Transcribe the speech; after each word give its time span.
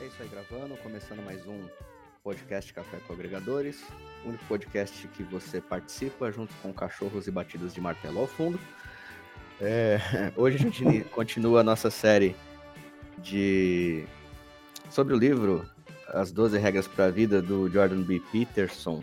É 0.00 0.06
isso 0.06 0.22
aí, 0.22 0.28
gravando, 0.28 0.76
começando 0.76 1.24
mais 1.24 1.44
um 1.44 1.66
podcast 2.22 2.72
Café 2.72 2.98
com 3.04 3.12
Agregadores, 3.12 3.82
o 4.24 4.28
único 4.28 4.44
podcast 4.44 5.08
que 5.08 5.24
você 5.24 5.60
participa 5.60 6.30
junto 6.30 6.54
com 6.62 6.72
cachorros 6.72 7.26
e 7.26 7.32
batidas 7.32 7.74
de 7.74 7.80
martelo 7.80 8.20
ao 8.20 8.28
fundo. 8.28 8.60
É, 9.60 9.98
hoje 10.36 10.56
a 10.56 10.60
gente 10.60 11.04
continua 11.10 11.62
a 11.62 11.64
nossa 11.64 11.90
série 11.90 12.36
de 13.18 14.06
sobre 14.88 15.14
o 15.14 15.18
livro 15.18 15.68
As 16.06 16.30
12 16.30 16.56
Regras 16.58 16.86
para 16.86 17.06
a 17.06 17.10
Vida 17.10 17.42
do 17.42 17.68
Jordan 17.68 18.02
B. 18.02 18.22
Peterson. 18.30 19.02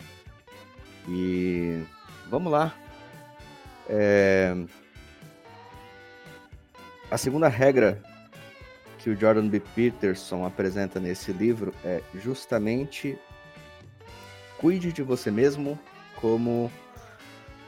E 1.10 1.84
vamos 2.30 2.50
lá. 2.50 2.74
É, 3.86 4.56
a 7.10 7.18
segunda 7.18 7.48
regra 7.48 8.02
que 9.06 9.10
o 9.10 9.16
Jordan 9.16 9.46
B. 9.46 9.60
Peterson 9.60 10.44
apresenta 10.44 10.98
nesse 10.98 11.32
livro 11.32 11.72
é 11.84 12.02
justamente 12.12 13.16
cuide 14.58 14.92
de 14.92 15.00
você 15.00 15.30
mesmo 15.30 15.78
como 16.16 16.72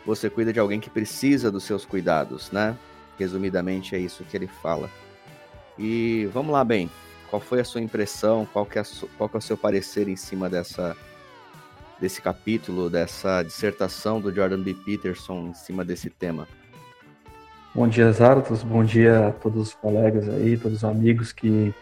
você 0.04 0.28
cuida 0.28 0.52
de 0.52 0.58
alguém 0.58 0.80
que 0.80 0.90
precisa 0.90 1.48
dos 1.48 1.62
seus 1.62 1.84
cuidados, 1.84 2.50
né? 2.50 2.76
Resumidamente 3.16 3.94
é 3.94 4.00
isso 4.00 4.24
que 4.24 4.36
ele 4.36 4.48
fala. 4.48 4.90
E 5.78 6.28
vamos 6.32 6.50
lá, 6.50 6.64
bem. 6.64 6.90
Qual 7.30 7.40
foi 7.40 7.60
a 7.60 7.64
sua 7.64 7.80
impressão? 7.80 8.44
Qual 8.52 8.66
que 8.66 8.80
é, 8.80 8.82
qual 9.16 9.28
que 9.28 9.36
é 9.36 9.38
o 9.38 9.40
seu 9.40 9.56
parecer 9.56 10.08
em 10.08 10.16
cima 10.16 10.50
dessa 10.50 10.96
desse 12.00 12.20
capítulo, 12.20 12.90
dessa 12.90 13.44
dissertação 13.44 14.20
do 14.20 14.34
Jordan 14.34 14.60
B. 14.60 14.74
Peterson 14.74 15.50
em 15.50 15.54
cima 15.54 15.84
desse 15.84 16.10
tema? 16.10 16.48
Bom 17.78 17.86
dia, 17.86 18.10
Zartos. 18.10 18.64
Bom 18.64 18.82
dia 18.82 19.28
a 19.28 19.30
todos 19.30 19.68
os 19.68 19.72
colegas 19.72 20.28
aí, 20.28 20.56
todos 20.56 20.78
os 20.78 20.84
amigos 20.84 21.30
que 21.30 21.72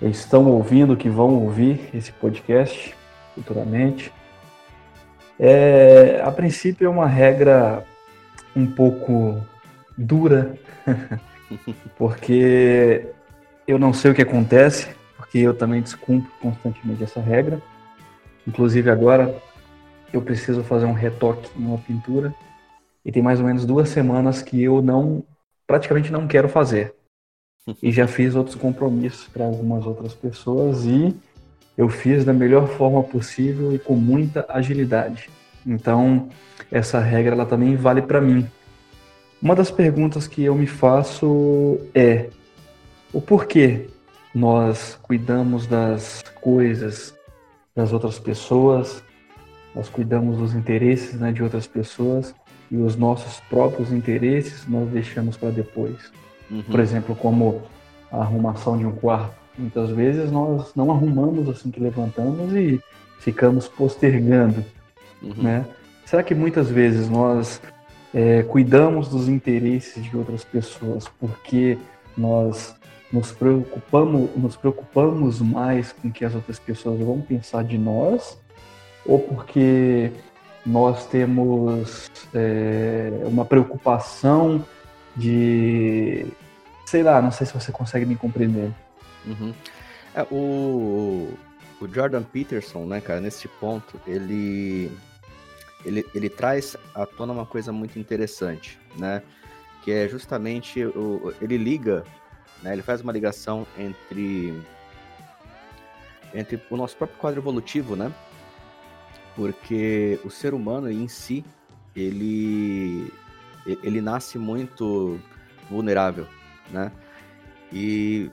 estão 0.00 0.46
ouvindo, 0.46 0.96
que 0.96 1.08
vão 1.08 1.42
ouvir 1.42 1.90
esse 1.92 2.12
podcast 2.12 2.94
futuramente. 3.34 4.12
É, 5.40 6.22
a 6.24 6.30
princípio 6.30 6.86
é 6.86 6.88
uma 6.88 7.08
regra 7.08 7.84
um 8.54 8.64
pouco 8.64 9.44
dura, 9.98 10.54
porque 11.98 13.04
eu 13.66 13.80
não 13.80 13.92
sei 13.92 14.12
o 14.12 14.14
que 14.14 14.22
acontece, 14.22 14.88
porque 15.16 15.38
eu 15.38 15.52
também 15.52 15.82
descumpro 15.82 16.30
constantemente 16.40 17.02
essa 17.02 17.20
regra. 17.20 17.60
Inclusive 18.46 18.88
agora 18.88 19.34
eu 20.12 20.22
preciso 20.22 20.62
fazer 20.62 20.86
um 20.86 20.92
retoque 20.92 21.50
em 21.58 21.66
uma 21.66 21.78
pintura 21.78 22.32
e 23.04 23.10
tem 23.10 23.22
mais 23.22 23.40
ou 23.40 23.46
menos 23.46 23.64
duas 23.64 23.88
semanas 23.88 24.42
que 24.42 24.62
eu 24.62 24.80
não, 24.80 25.24
praticamente 25.66 26.12
não 26.12 26.26
quero 26.26 26.48
fazer. 26.48 26.94
E 27.82 27.92
já 27.92 28.08
fiz 28.08 28.34
outros 28.34 28.56
compromissos 28.56 29.28
para 29.28 29.44
algumas 29.44 29.86
outras 29.86 30.14
pessoas 30.14 30.84
e 30.84 31.14
eu 31.76 31.88
fiz 31.88 32.24
da 32.24 32.32
melhor 32.32 32.68
forma 32.68 33.02
possível 33.02 33.72
e 33.74 33.78
com 33.78 33.94
muita 33.94 34.44
agilidade. 34.48 35.30
Então, 35.64 36.28
essa 36.70 36.98
regra 36.98 37.34
ela 37.34 37.46
também 37.46 37.76
vale 37.76 38.02
para 38.02 38.20
mim. 38.20 38.48
Uma 39.40 39.54
das 39.54 39.70
perguntas 39.70 40.26
que 40.26 40.42
eu 40.42 40.54
me 40.54 40.66
faço 40.66 41.78
é: 41.94 42.28
o 43.12 43.20
porquê 43.20 43.88
nós 44.34 44.98
cuidamos 45.02 45.66
das 45.66 46.22
coisas 46.40 47.14
das 47.74 47.92
outras 47.92 48.18
pessoas, 48.18 49.02
nós 49.74 49.88
cuidamos 49.88 50.36
dos 50.36 50.54
interesses 50.54 51.18
né, 51.18 51.32
de 51.32 51.42
outras 51.42 51.66
pessoas 51.66 52.34
e 52.72 52.76
os 52.78 52.96
nossos 52.96 53.38
próprios 53.50 53.92
interesses 53.92 54.66
nós 54.66 54.88
deixamos 54.88 55.36
para 55.36 55.50
depois. 55.50 56.10
Uhum. 56.50 56.62
Por 56.62 56.80
exemplo, 56.80 57.14
como 57.14 57.60
a 58.10 58.20
arrumação 58.20 58.78
de 58.78 58.86
um 58.86 58.92
quarto. 58.92 59.34
Muitas 59.58 59.90
vezes 59.90 60.32
nós 60.32 60.72
não 60.74 60.90
arrumamos 60.90 61.50
assim 61.50 61.70
que 61.70 61.78
levantamos 61.78 62.54
e 62.54 62.80
ficamos 63.18 63.68
postergando, 63.68 64.64
uhum. 65.22 65.34
né? 65.36 65.66
Será 66.06 66.22
que 66.22 66.34
muitas 66.34 66.70
vezes 66.70 67.10
nós 67.10 67.60
é, 68.14 68.42
cuidamos 68.42 69.08
dos 69.08 69.28
interesses 69.28 70.02
de 70.02 70.16
outras 70.16 70.42
pessoas 70.42 71.06
porque 71.20 71.76
nós 72.16 72.74
nos 73.12 73.32
preocupamos, 73.32 74.30
nos 74.34 74.56
preocupamos 74.56 75.40
mais 75.42 75.92
com 75.92 76.08
o 76.08 76.10
que 76.10 76.24
as 76.24 76.34
outras 76.34 76.58
pessoas 76.58 76.98
vão 77.00 77.20
pensar 77.20 77.62
de 77.64 77.76
nós 77.76 78.38
ou 79.04 79.18
porque 79.18 80.10
nós 80.64 81.06
temos 81.06 82.10
é, 82.32 83.10
uma 83.24 83.44
preocupação 83.44 84.64
de. 85.16 86.26
Sei 86.86 87.02
lá, 87.02 87.20
não 87.20 87.30
sei 87.30 87.46
se 87.46 87.54
você 87.54 87.72
consegue 87.72 88.06
me 88.06 88.16
compreender. 88.16 88.72
Uhum. 89.26 89.52
É, 90.14 90.22
o, 90.30 91.32
o 91.80 91.88
Jordan 91.88 92.22
Peterson, 92.22 92.84
né, 92.84 93.00
cara, 93.00 93.20
nesse 93.20 93.48
ponto, 93.48 94.00
ele, 94.06 94.90
ele, 95.84 96.04
ele 96.14 96.28
traz 96.28 96.76
à 96.94 97.06
tona 97.06 97.32
uma 97.32 97.46
coisa 97.46 97.72
muito 97.72 97.98
interessante, 97.98 98.78
né? 98.96 99.22
Que 99.82 99.90
é 99.90 100.08
justamente 100.08 100.84
o, 100.84 101.32
ele 101.40 101.56
liga, 101.56 102.04
né? 102.62 102.72
Ele 102.72 102.82
faz 102.82 103.00
uma 103.00 103.12
ligação 103.12 103.66
entre 103.78 104.54
entre 106.34 106.58
o 106.70 106.76
nosso 106.76 106.96
próprio 106.96 107.18
quadro 107.18 107.40
evolutivo, 107.40 107.94
né? 107.94 108.12
Porque 109.34 110.18
o 110.24 110.30
ser 110.30 110.54
humano 110.54 110.90
em 110.90 111.08
si, 111.08 111.44
ele, 111.94 113.12
ele 113.82 114.00
nasce 114.00 114.38
muito 114.38 115.18
vulnerável, 115.70 116.26
né? 116.70 116.92
E, 117.72 118.30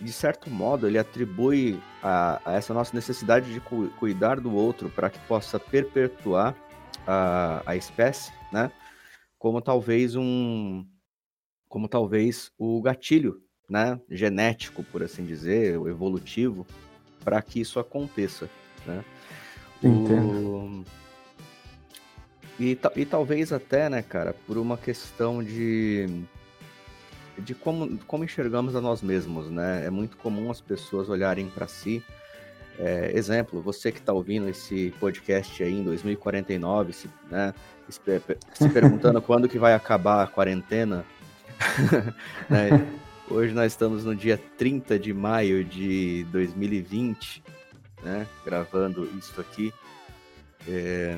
de 0.00 0.12
certo 0.12 0.50
modo, 0.50 0.86
ele 0.86 0.98
atribui 0.98 1.80
a, 2.02 2.40
a 2.44 2.52
essa 2.54 2.74
nossa 2.74 2.94
necessidade 2.94 3.52
de 3.52 3.60
cu 3.60 3.88
cuidar 3.98 4.40
do 4.40 4.52
outro 4.52 4.88
para 4.90 5.10
que 5.10 5.18
possa 5.20 5.58
perpetuar 5.60 6.56
a, 7.06 7.62
a 7.66 7.76
espécie, 7.76 8.32
né? 8.52 8.70
Como 9.38 9.60
talvez 9.60 10.16
um... 10.16 10.84
Como 11.68 11.88
talvez 11.88 12.50
o 12.58 12.82
gatilho, 12.82 13.40
né? 13.68 14.00
Genético, 14.10 14.82
por 14.82 15.04
assim 15.04 15.24
dizer, 15.24 15.74
evolutivo, 15.74 16.66
para 17.22 17.40
que 17.40 17.60
isso 17.60 17.78
aconteça, 17.78 18.50
né? 18.84 19.04
Entendo. 19.82 20.84
E, 22.58 22.78
e 22.96 23.06
talvez 23.06 23.52
até, 23.52 23.88
né, 23.88 24.02
cara, 24.02 24.34
por 24.46 24.58
uma 24.58 24.76
questão 24.76 25.42
de 25.42 26.24
de 27.38 27.54
como, 27.54 27.96
como 28.06 28.22
enxergamos 28.22 28.76
a 28.76 28.82
nós 28.82 29.00
mesmos, 29.00 29.50
né? 29.50 29.86
É 29.86 29.90
muito 29.90 30.18
comum 30.18 30.50
as 30.50 30.60
pessoas 30.60 31.08
olharem 31.08 31.48
para 31.48 31.66
si. 31.66 32.02
É, 32.78 33.12
exemplo, 33.14 33.60
você 33.60 33.90
que 33.90 33.98
está 33.98 34.12
ouvindo 34.12 34.48
esse 34.48 34.92
podcast 35.00 35.62
aí 35.62 35.72
em 35.72 35.82
2049, 35.82 36.92
se, 36.92 37.10
né, 37.30 37.54
se, 37.88 38.00
se 38.54 38.68
perguntando 38.68 39.20
quando 39.22 39.48
que 39.48 39.58
vai 39.58 39.74
acabar 39.74 40.22
a 40.22 40.26
quarentena, 40.26 41.04
né? 42.48 42.86
Hoje 43.28 43.54
nós 43.54 43.72
estamos 43.72 44.04
no 44.04 44.14
dia 44.14 44.38
30 44.58 44.98
de 44.98 45.14
maio 45.14 45.64
de 45.64 46.26
2020 46.32 47.42
né, 48.02 48.26
gravando 48.44 49.08
isso 49.18 49.40
aqui, 49.40 49.72
é, 50.68 51.16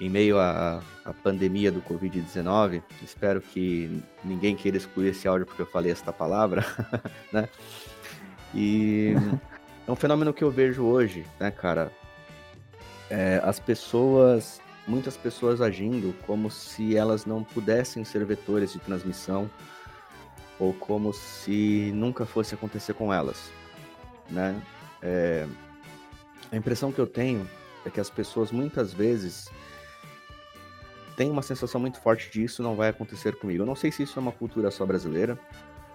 em 0.00 0.08
meio 0.08 0.38
à, 0.38 0.82
à 1.04 1.12
pandemia 1.12 1.70
do 1.70 1.80
Covid-19. 1.82 2.82
Espero 3.02 3.40
que 3.40 4.02
ninguém 4.24 4.56
queira 4.56 4.76
excluir 4.76 5.08
esse 5.08 5.28
áudio 5.28 5.46
porque 5.46 5.62
eu 5.62 5.66
falei 5.66 5.92
esta 5.92 6.12
palavra, 6.12 6.64
né? 7.32 7.48
E 8.54 9.14
é 9.86 9.90
um 9.90 9.96
fenômeno 9.96 10.32
que 10.32 10.42
eu 10.42 10.50
vejo 10.50 10.82
hoje, 10.82 11.24
né, 11.38 11.50
cara? 11.50 11.92
É, 13.08 13.40
as 13.44 13.60
pessoas, 13.60 14.60
muitas 14.86 15.16
pessoas 15.16 15.60
agindo 15.60 16.14
como 16.26 16.50
se 16.50 16.96
elas 16.96 17.26
não 17.26 17.44
pudessem 17.44 18.04
ser 18.04 18.24
vetores 18.24 18.72
de 18.72 18.78
transmissão 18.78 19.50
ou 20.58 20.72
como 20.72 21.12
se 21.12 21.90
nunca 21.94 22.24
fosse 22.24 22.54
acontecer 22.54 22.94
com 22.94 23.12
elas, 23.12 23.50
né? 24.30 24.60
É, 25.02 25.46
a 26.52 26.56
impressão 26.56 26.92
que 26.92 26.98
eu 26.98 27.06
tenho 27.06 27.48
é 27.84 27.90
que 27.90 27.98
as 27.98 28.10
pessoas 28.10 28.52
muitas 28.52 28.92
vezes 28.92 29.50
têm 31.16 31.30
uma 31.30 31.42
sensação 31.42 31.80
muito 31.80 31.98
forte 31.98 32.30
de 32.30 32.44
isso 32.44 32.62
não 32.62 32.76
vai 32.76 32.90
acontecer 32.90 33.36
comigo. 33.36 33.62
Eu 33.62 33.66
não 33.66 33.74
sei 33.74 33.90
se 33.90 34.02
isso 34.02 34.18
é 34.18 34.22
uma 34.22 34.32
cultura 34.32 34.70
só 34.70 34.84
brasileira 34.84 35.38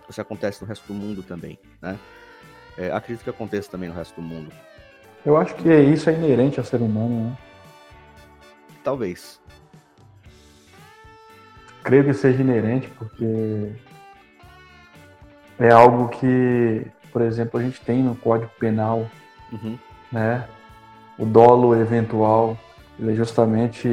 ou 0.08 0.12
se 0.12 0.20
acontece 0.20 0.62
no 0.62 0.68
resto 0.68 0.88
do 0.88 0.94
mundo 0.94 1.22
também, 1.22 1.60
né? 1.82 1.98
É, 2.76 2.92
acredito 2.92 3.24
que 3.24 3.30
aconteça 3.30 3.70
também 3.70 3.88
no 3.88 3.96
resto 3.96 4.16
do 4.16 4.22
mundo. 4.22 4.52
Eu 5.26 5.38
acho 5.38 5.56
que 5.56 5.70
isso 5.70 6.10
é 6.10 6.14
inerente 6.14 6.60
ao 6.60 6.66
ser 6.66 6.82
humano, 6.82 7.30
né? 7.30 7.38
Talvez. 8.84 9.40
Creio 11.84 12.04
que 12.04 12.14
seja 12.14 12.42
inerente 12.42 12.88
porque 12.90 13.74
é 15.60 15.72
algo 15.72 16.10
que, 16.10 16.86
por 17.12 17.22
exemplo, 17.22 17.60
a 17.60 17.64
gente 17.64 17.80
tem 17.82 18.02
no 18.02 18.16
Código 18.16 18.52
Penal 18.60 19.10
uhum 19.52 19.78
né? 20.12 20.48
O 21.18 21.26
dolo 21.26 21.76
eventual, 21.76 22.58
ele 23.00 23.16
justamente, 23.16 23.88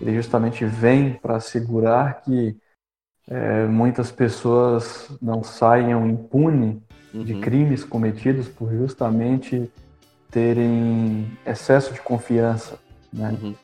ele 0.00 0.14
justamente 0.14 0.64
vem 0.64 1.14
para 1.14 1.36
assegurar 1.36 2.22
que 2.22 2.56
é, 3.28 3.66
muitas 3.66 4.12
pessoas 4.12 5.10
não 5.20 5.42
saiam 5.42 6.08
impunes 6.08 6.76
uhum. 7.12 7.24
de 7.24 7.34
crimes 7.40 7.84
cometidos 7.84 8.48
por 8.48 8.70
justamente 8.72 9.70
terem 10.30 11.30
excesso 11.44 11.92
de 11.92 12.00
confiança, 12.00 12.78
né? 13.12 13.36
Uhum. 13.42 13.54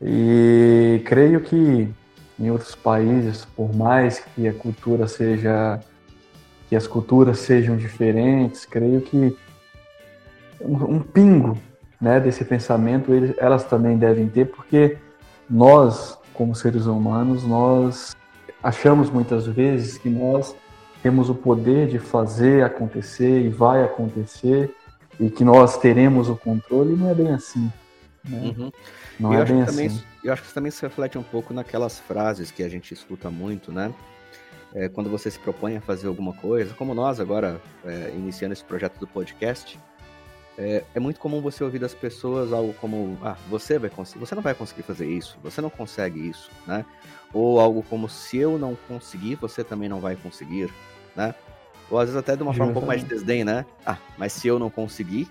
E 0.00 1.02
creio 1.04 1.40
que 1.40 1.88
em 2.38 2.50
outros 2.50 2.74
países, 2.74 3.44
por 3.44 3.74
mais 3.74 4.18
que 4.18 4.48
a 4.48 4.52
cultura 4.52 5.06
seja 5.06 5.80
que 6.68 6.74
as 6.74 6.86
culturas 6.86 7.38
sejam 7.38 7.76
diferentes, 7.76 8.64
creio 8.64 9.00
que 9.00 9.36
um, 10.64 10.96
um 10.96 11.00
pingo 11.00 11.58
né, 12.00 12.18
desse 12.18 12.44
pensamento 12.44 13.12
eles, 13.12 13.34
elas 13.38 13.64
também 13.64 13.96
devem 13.96 14.28
ter, 14.28 14.46
porque 14.46 14.98
nós, 15.48 16.18
como 16.34 16.54
seres 16.54 16.86
humanos, 16.86 17.44
nós 17.44 18.16
achamos 18.62 19.10
muitas 19.10 19.46
vezes 19.46 19.98
que 19.98 20.08
nós 20.08 20.54
temos 21.02 21.28
o 21.28 21.34
poder 21.34 21.88
de 21.88 21.98
fazer 21.98 22.64
acontecer 22.64 23.40
e 23.42 23.48
vai 23.48 23.82
acontecer 23.82 24.74
e 25.18 25.28
que 25.30 25.44
nós 25.44 25.76
teremos 25.78 26.28
o 26.28 26.36
controle, 26.36 26.96
não 26.96 27.10
é 27.10 27.14
bem 27.14 27.32
assim. 27.32 27.70
Né? 28.28 28.54
Uhum. 28.56 28.72
Não 29.18 29.34
eu 29.34 29.42
é 29.42 29.44
bem 29.44 29.62
assim. 29.62 29.88
Também, 29.88 30.02
eu 30.24 30.32
acho 30.32 30.42
que 30.42 30.54
também 30.54 30.70
se 30.70 30.82
reflete 30.82 31.18
um 31.18 31.22
pouco 31.22 31.52
naquelas 31.52 31.98
frases 31.98 32.50
que 32.50 32.62
a 32.62 32.68
gente 32.68 32.94
escuta 32.94 33.30
muito, 33.30 33.72
né? 33.72 33.92
É, 34.74 34.88
quando 34.88 35.10
você 35.10 35.30
se 35.30 35.38
propõe 35.38 35.76
a 35.76 35.80
fazer 35.82 36.06
alguma 36.06 36.32
coisa, 36.32 36.72
como 36.74 36.94
nós 36.94 37.20
agora, 37.20 37.60
é, 37.84 38.10
iniciando 38.16 38.54
esse 38.54 38.64
projeto 38.64 38.98
do 38.98 39.06
podcast, 39.06 39.78
é, 40.58 40.84
é, 40.94 41.00
muito 41.00 41.18
comum 41.18 41.40
você 41.40 41.64
ouvir 41.64 41.78
das 41.78 41.94
pessoas 41.94 42.52
algo 42.52 42.74
como, 42.74 43.18
ah, 43.22 43.36
você 43.48 43.78
vai 43.78 43.90
você 44.16 44.34
não 44.34 44.42
vai 44.42 44.54
conseguir 44.54 44.82
fazer 44.82 45.06
isso, 45.06 45.38
você 45.42 45.60
não 45.60 45.70
consegue 45.70 46.28
isso, 46.28 46.50
né? 46.66 46.84
Ou 47.32 47.58
algo 47.58 47.82
como, 47.82 48.08
se 48.08 48.36
eu 48.36 48.58
não 48.58 48.76
conseguir, 48.86 49.36
você 49.36 49.64
também 49.64 49.88
não 49.88 50.00
vai 50.00 50.14
conseguir, 50.16 50.70
né? 51.16 51.34
Ou 51.90 51.98
às 51.98 52.06
vezes 52.06 52.18
até 52.18 52.36
de 52.36 52.42
uma 52.42 52.52
forma 52.52 52.70
um 52.70 52.74
pouco 52.74 52.86
mais 52.86 53.02
de 53.02 53.08
desdém, 53.08 53.44
né? 53.44 53.64
Ah, 53.84 53.96
mas 54.18 54.32
se 54.32 54.46
eu 54.46 54.58
não 54.58 54.68
conseguir, 54.68 55.28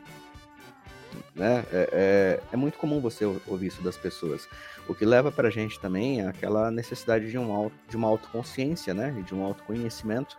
né? 1.35 1.63
É, 1.71 1.89
é, 1.91 2.39
é 2.53 2.57
muito 2.57 2.77
comum 2.77 2.99
você 2.99 3.25
ouvir 3.47 3.67
isso 3.67 3.81
das 3.81 3.97
pessoas. 3.97 4.47
O 4.87 4.95
que 4.95 5.05
leva 5.05 5.31
para 5.31 5.47
a 5.47 5.51
gente 5.51 5.79
também 5.79 6.21
é 6.21 6.27
aquela 6.27 6.71
necessidade 6.71 7.29
de, 7.29 7.37
um, 7.37 7.69
de 7.87 7.95
uma 7.95 8.07
autoconsciência, 8.07 8.93
né? 8.93 9.11
De 9.25 9.35
um 9.35 9.43
autoconhecimento 9.43 10.37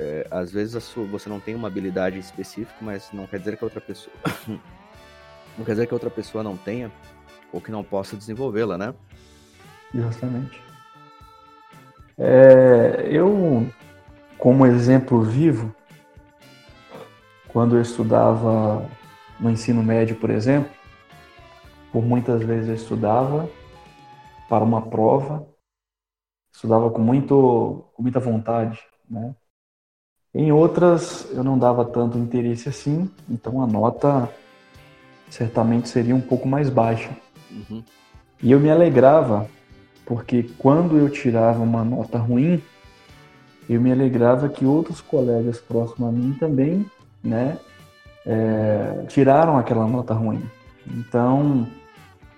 é, 0.00 0.26
às 0.30 0.50
vezes 0.50 0.82
sua, 0.82 1.04
você 1.04 1.28
não 1.28 1.38
tem 1.38 1.54
uma 1.54 1.68
habilidade 1.68 2.18
específica, 2.18 2.74
mas 2.80 3.10
não 3.12 3.26
quer 3.26 3.38
dizer 3.38 3.58
que 3.58 3.62
a 3.62 3.66
outra 3.66 3.82
pessoa. 3.82 4.14
não 5.58 5.64
quer 5.64 5.72
dizer 5.72 5.86
que 5.86 5.92
a 5.92 5.96
outra 5.96 6.10
pessoa 6.10 6.42
não 6.42 6.56
tenha 6.56 6.90
ou 7.52 7.60
que 7.60 7.70
não 7.70 7.84
possa 7.84 8.16
desenvolvê-la, 8.16 8.78
né? 8.78 8.94
Justamente. 9.94 10.58
É, 12.16 13.08
eu, 13.10 13.68
como 14.38 14.64
exemplo 14.64 15.20
vivo, 15.22 15.74
quando 17.48 17.76
eu 17.76 17.82
estudava 17.82 18.88
no 19.38 19.50
ensino 19.50 19.82
médio, 19.82 20.16
por 20.16 20.30
exemplo, 20.30 20.70
por 21.92 22.02
muitas 22.02 22.42
vezes 22.42 22.68
eu 22.68 22.74
estudava 22.74 23.50
para 24.48 24.64
uma 24.64 24.88
prova, 24.88 25.46
estudava 26.50 26.90
com, 26.90 27.02
muito, 27.02 27.84
com 27.92 28.02
muita 28.02 28.18
vontade, 28.18 28.80
né? 29.08 29.34
Em 30.34 30.52
outras 30.52 31.26
eu 31.32 31.42
não 31.42 31.58
dava 31.58 31.84
tanto 31.84 32.16
interesse 32.16 32.68
assim, 32.68 33.10
então 33.28 33.62
a 33.62 33.66
nota 33.66 34.28
certamente 35.28 35.88
seria 35.88 36.14
um 36.14 36.20
pouco 36.20 36.46
mais 36.46 36.70
baixa. 36.70 37.10
Uhum. 37.50 37.82
E 38.42 38.52
eu 38.52 38.60
me 38.60 38.70
alegrava, 38.70 39.48
porque 40.06 40.44
quando 40.58 40.96
eu 40.96 41.10
tirava 41.10 41.60
uma 41.62 41.84
nota 41.84 42.18
ruim, 42.18 42.62
eu 43.68 43.80
me 43.80 43.90
alegrava 43.92 44.48
que 44.48 44.64
outros 44.64 45.00
colegas 45.00 45.58
próximos 45.58 46.08
a 46.08 46.12
mim 46.12 46.36
também, 46.38 46.86
né, 47.22 47.58
é, 48.24 49.04
tiraram 49.08 49.58
aquela 49.58 49.86
nota 49.86 50.14
ruim. 50.14 50.42
Então, 50.86 51.66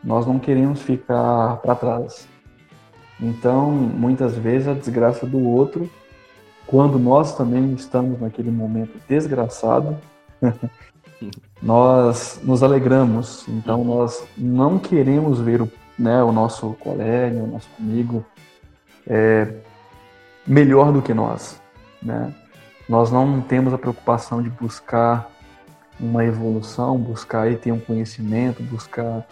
nós 0.02 0.26
não 0.26 0.38
queremos 0.38 0.82
ficar 0.82 1.56
para 1.58 1.74
trás. 1.74 2.26
Então, 3.20 3.70
muitas 3.70 4.36
vezes 4.36 4.68
a 4.68 4.74
desgraça 4.74 5.26
do 5.26 5.40
outro 5.40 5.88
quando 6.66 6.98
nós 6.98 7.36
também 7.36 7.74
estamos 7.74 8.20
naquele 8.20 8.50
momento 8.50 8.98
desgraçado, 9.08 9.96
nós 11.62 12.40
nos 12.42 12.62
alegramos. 12.62 13.46
Então 13.48 13.84
nós 13.84 14.24
não 14.36 14.78
queremos 14.78 15.40
ver 15.40 15.62
o, 15.62 15.70
né, 15.98 16.22
o 16.22 16.32
nosso 16.32 16.72
colega, 16.80 17.36
o 17.36 17.46
nosso 17.46 17.68
amigo 17.78 18.24
é, 19.06 19.54
melhor 20.46 20.92
do 20.92 21.02
que 21.02 21.12
nós. 21.12 21.60
Né? 22.02 22.32
Nós 22.88 23.10
não 23.10 23.40
temos 23.40 23.72
a 23.72 23.78
preocupação 23.78 24.42
de 24.42 24.50
buscar 24.50 25.30
uma 26.00 26.24
evolução, 26.24 26.98
buscar 26.98 27.42
aí 27.42 27.56
ter 27.56 27.70
um 27.70 27.78
conhecimento, 27.78 28.62
buscar 28.62 29.26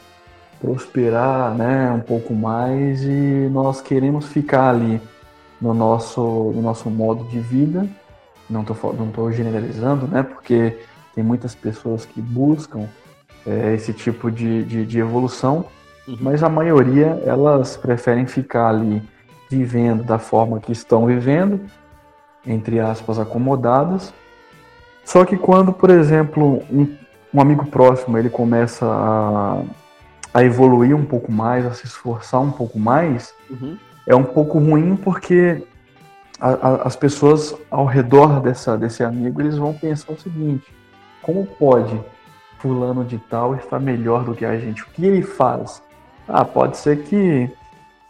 prosperar 0.61 1.55
né, 1.55 1.91
um 1.91 2.01
pouco 2.01 2.35
mais 2.35 3.03
e 3.03 3.49
nós 3.51 3.81
queremos 3.81 4.27
ficar 4.27 4.69
ali 4.69 5.01
no 5.61 5.75
nosso, 5.75 6.21
no 6.21 6.63
nosso 6.63 6.89
modo 6.89 7.25
de 7.25 7.39
vida. 7.39 7.87
Não 8.49 8.63
estou 8.63 8.93
não 8.95 9.11
tô 9.11 9.31
generalizando, 9.31 10.09
né? 10.09 10.23
Porque 10.23 10.79
tem 11.15 11.23
muitas 11.23 11.55
pessoas 11.55 12.05
que 12.05 12.21
buscam 12.21 12.89
é, 13.47 13.75
esse 13.75 13.93
tipo 13.93 14.31
de, 14.31 14.65
de, 14.65 14.87
de 14.87 14.99
evolução, 14.99 15.67
uhum. 16.09 16.17
mas 16.21 16.43
a 16.43 16.49
maioria 16.49 17.21
elas 17.25 17.77
preferem 17.77 18.27
ficar 18.27 18.69
ali 18.69 19.03
vivendo 19.49 20.03
da 20.03 20.19
forma 20.19 20.61
que 20.61 20.73
estão 20.73 21.07
vivendo, 21.07 21.61
entre 22.47 22.81
aspas, 22.81 23.19
acomodadas. 23.19 24.13
Só 25.05 25.25
que 25.25 25.37
quando, 25.37 25.73
por 25.73 25.91
exemplo, 25.91 26.63
um, 26.71 26.97
um 27.35 27.41
amigo 27.41 27.67
próximo 27.67 28.17
ele 28.19 28.31
começa 28.31 28.87
a, 28.87 29.63
a 30.33 30.45
evoluir 30.45 30.95
um 30.95 31.05
pouco 31.05 31.33
mais, 31.33 31.67
a 31.67 31.73
se 31.73 31.87
esforçar 31.87 32.41
um 32.41 32.51
pouco 32.51 32.79
mais, 32.79 33.35
uhum 33.51 33.77
é 34.11 34.17
um 34.17 34.25
pouco 34.25 34.59
ruim 34.59 34.97
porque 34.97 35.63
a, 36.41 36.51
a, 36.51 36.75
as 36.83 36.97
pessoas 36.97 37.55
ao 37.71 37.87
redor 37.87 38.41
dessa, 38.41 38.77
desse 38.77 39.05
amigo 39.05 39.41
eles 39.41 39.57
vão 39.57 39.73
pensar 39.73 40.13
o 40.13 40.21
seguinte: 40.21 40.67
como 41.23 41.47
pode 41.47 41.99
fulano 42.59 43.05
de 43.05 43.19
tal 43.19 43.55
estar 43.55 43.79
melhor 43.79 44.25
do 44.25 44.35
que 44.35 44.45
a 44.45 44.59
gente? 44.59 44.83
O 44.83 44.87
que 44.87 45.07
ele 45.07 45.23
faz? 45.23 45.81
Ah, 46.27 46.45
pode 46.45 46.77
ser 46.77 47.05
que 47.05 47.49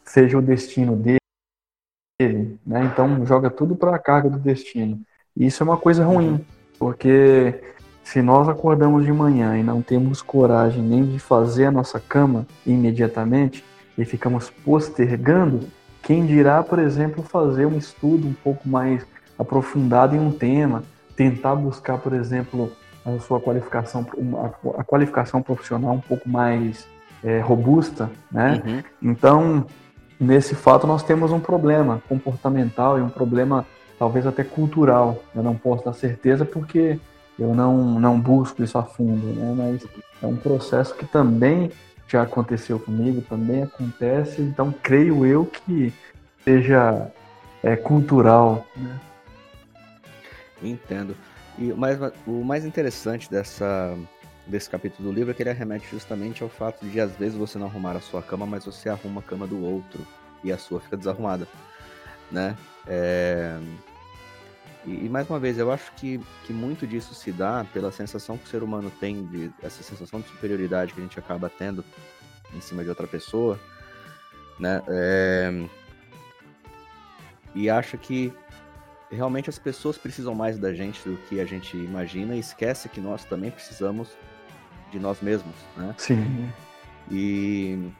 seja 0.02 0.38
o 0.38 0.42
destino 0.42 0.96
dele, 0.96 2.58
né? 2.66 2.82
Então 2.84 3.24
joga 3.26 3.50
tudo 3.50 3.76
para 3.76 3.94
a 3.94 3.98
carga 3.98 4.30
do 4.30 4.38
destino. 4.38 5.00
E 5.36 5.46
isso 5.46 5.62
é 5.62 5.64
uma 5.64 5.76
coisa 5.76 6.02
ruim, 6.02 6.30
uhum. 6.30 6.44
porque 6.78 7.62
se 8.02 8.22
nós 8.22 8.48
acordamos 8.48 9.04
de 9.04 9.12
manhã 9.12 9.56
e 9.58 9.62
não 9.62 9.82
temos 9.82 10.22
coragem 10.22 10.82
nem 10.82 11.04
de 11.04 11.18
fazer 11.18 11.66
a 11.66 11.70
nossa 11.70 12.00
cama 12.00 12.46
imediatamente 12.66 13.62
e 13.98 14.04
ficamos 14.04 14.48
postergando, 14.48 15.68
quem 16.02 16.26
dirá, 16.26 16.62
por 16.62 16.78
exemplo, 16.78 17.22
fazer 17.22 17.66
um 17.66 17.76
estudo 17.76 18.26
um 18.26 18.32
pouco 18.32 18.68
mais 18.68 19.06
aprofundado 19.38 20.14
em 20.14 20.18
um 20.18 20.30
tema, 20.30 20.82
tentar 21.16 21.54
buscar, 21.54 21.98
por 21.98 22.12
exemplo, 22.12 22.72
a 23.04 23.18
sua 23.20 23.40
qualificação, 23.40 24.06
a 24.76 24.84
qualificação 24.84 25.42
profissional 25.42 25.94
um 25.94 26.00
pouco 26.00 26.28
mais 26.28 26.86
é, 27.22 27.40
robusta, 27.40 28.10
né? 28.30 28.62
Uhum. 28.64 28.82
Então, 29.10 29.66
nesse 30.18 30.54
fato, 30.54 30.86
nós 30.86 31.02
temos 31.02 31.32
um 31.32 31.40
problema 31.40 32.02
comportamental 32.08 32.98
e 32.98 33.02
um 33.02 33.08
problema 33.08 33.66
talvez 33.98 34.26
até 34.26 34.44
cultural. 34.44 35.22
Eu 35.34 35.42
não 35.42 35.54
posso 35.54 35.84
dar 35.84 35.92
certeza 35.92 36.44
porque 36.44 36.98
eu 37.38 37.54
não, 37.54 37.98
não 37.98 38.20
busco 38.20 38.62
isso 38.62 38.76
a 38.76 38.82
fundo, 38.82 39.26
né? 39.26 39.54
Mas 39.56 39.86
é 40.22 40.26
um 40.26 40.36
processo 40.36 40.94
que 40.94 41.06
também 41.06 41.70
já 42.10 42.22
aconteceu 42.22 42.78
comigo, 42.78 43.22
também 43.22 43.62
acontece, 43.62 44.42
então 44.42 44.74
creio 44.82 45.24
eu 45.24 45.46
que 45.46 45.92
seja 46.44 47.10
é, 47.62 47.76
cultural. 47.76 48.66
Né? 48.76 49.00
Entendo. 50.60 51.16
E 51.56 51.70
o 51.70 51.76
mais, 51.76 51.98
o 52.26 52.44
mais 52.44 52.64
interessante 52.64 53.30
dessa, 53.30 53.96
desse 54.46 54.68
capítulo 54.68 55.08
do 55.08 55.14
livro 55.14 55.30
é 55.30 55.34
que 55.34 55.42
ele 55.42 55.52
remete 55.52 55.86
justamente 55.88 56.42
ao 56.42 56.48
fato 56.48 56.84
de 56.84 57.00
às 57.00 57.12
vezes 57.12 57.38
você 57.38 57.58
não 57.58 57.66
arrumar 57.66 57.96
a 57.96 58.00
sua 58.00 58.22
cama, 58.22 58.44
mas 58.44 58.64
você 58.64 58.88
arruma 58.88 59.20
a 59.20 59.24
cama 59.24 59.46
do 59.46 59.62
outro 59.64 60.04
e 60.42 60.50
a 60.50 60.58
sua 60.58 60.80
fica 60.80 60.96
desarrumada, 60.96 61.46
né? 62.30 62.56
É... 62.86 63.56
E, 64.84 65.06
e, 65.06 65.08
mais 65.08 65.28
uma 65.28 65.38
vez, 65.38 65.58
eu 65.58 65.70
acho 65.70 65.92
que, 65.92 66.20
que 66.44 66.52
muito 66.52 66.86
disso 66.86 67.14
se 67.14 67.30
dá 67.30 67.64
pela 67.72 67.92
sensação 67.92 68.38
que 68.38 68.44
o 68.44 68.48
ser 68.48 68.62
humano 68.62 68.90
tem, 68.98 69.26
de, 69.26 69.50
essa 69.62 69.82
sensação 69.82 70.20
de 70.20 70.28
superioridade 70.28 70.94
que 70.94 71.00
a 71.00 71.02
gente 71.02 71.18
acaba 71.18 71.50
tendo 71.50 71.84
em 72.54 72.60
cima 72.60 72.82
de 72.82 72.88
outra 72.88 73.06
pessoa, 73.06 73.60
né? 74.58 74.82
É, 74.88 75.66
e 77.54 77.68
acha 77.68 77.96
que 77.96 78.32
realmente 79.10 79.50
as 79.50 79.58
pessoas 79.58 79.98
precisam 79.98 80.34
mais 80.34 80.58
da 80.58 80.72
gente 80.72 81.06
do 81.08 81.16
que 81.28 81.40
a 81.40 81.44
gente 81.44 81.76
imagina 81.76 82.34
e 82.34 82.38
esquece 82.38 82.88
que 82.88 83.00
nós 83.00 83.24
também 83.24 83.50
precisamos 83.50 84.08
de 84.90 84.98
nós 84.98 85.20
mesmos, 85.20 85.54
né? 85.76 85.94
Sim. 85.98 86.50
E, 87.10 87.90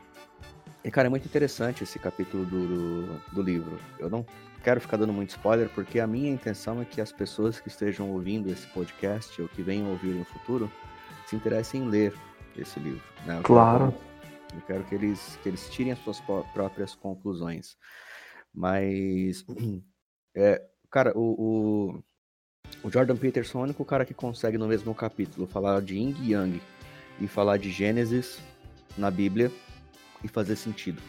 e 0.85 0.91
cara, 0.91 1.09
é 1.09 1.11
muito 1.11 1.27
interessante 1.27 1.83
esse 1.83 1.99
capítulo 1.99 2.45
do, 2.47 2.67
do, 2.67 3.21
do 3.33 3.43
livro. 3.43 3.79
Eu 3.99 4.09
não 4.09 4.25
quero 4.63 4.81
ficar 4.81 4.97
dando 4.97 5.13
muito 5.13 5.31
spoiler, 5.31 5.69
porque 5.71 6.01
a 6.01 6.07
minha 6.07 6.31
intenção 6.31 6.81
é 6.81 6.85
que 6.85 7.01
as 7.01 7.13
pessoas 7.13 7.61
que 7.61 7.69
estejam 7.69 8.11
ouvindo 8.11 8.51
esse 8.51 8.67
podcast 8.69 9.41
ou 9.41 9.49
que 9.49 9.63
venham 9.63 9.91
ouvir 9.91 10.15
no 10.15 10.25
futuro 10.25 10.71
se 11.27 11.37
interessem 11.37 11.83
em 11.83 11.89
ler 11.89 12.15
esse 12.57 12.79
livro. 12.81 13.03
Né? 13.27 13.39
Eu 13.39 13.43
claro. 13.43 13.93
Quero, 13.93 14.57
eu 14.57 14.61
quero 14.67 14.85
que 14.85 14.95
eles, 14.95 15.39
que 15.43 15.49
eles 15.49 15.69
tirem 15.71 15.93
as 15.93 15.99
suas 16.01 16.21
próprias 16.53 16.95
conclusões. 16.95 17.77
Mas, 18.53 19.45
é, 20.35 20.63
cara, 20.91 21.17
o, 21.17 21.95
o, 22.83 22.87
o 22.87 22.91
Jordan 22.91 23.17
Peterson 23.17 23.59
é 23.59 23.61
o 23.61 23.65
único 23.65 23.85
cara 23.85 24.05
que 24.05 24.15
consegue 24.15 24.59
no 24.59 24.67
mesmo 24.67 24.95
capítulo 24.95 25.47
falar 25.47 25.81
de 25.81 25.95
Yin 25.95 26.17
e 26.21 26.33
Yang 26.33 26.63
e 27.21 27.29
falar 27.29 27.59
de 27.59 27.71
Gênesis 27.71 28.41
na 28.99 29.11
Bíblia 29.11 29.51
e 30.23 30.29
fazer 30.29 30.57
sentido. 30.57 31.01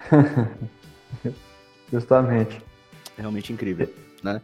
Justamente. 1.90 2.67
Realmente 3.18 3.52
incrível, 3.52 3.92
né? 4.22 4.40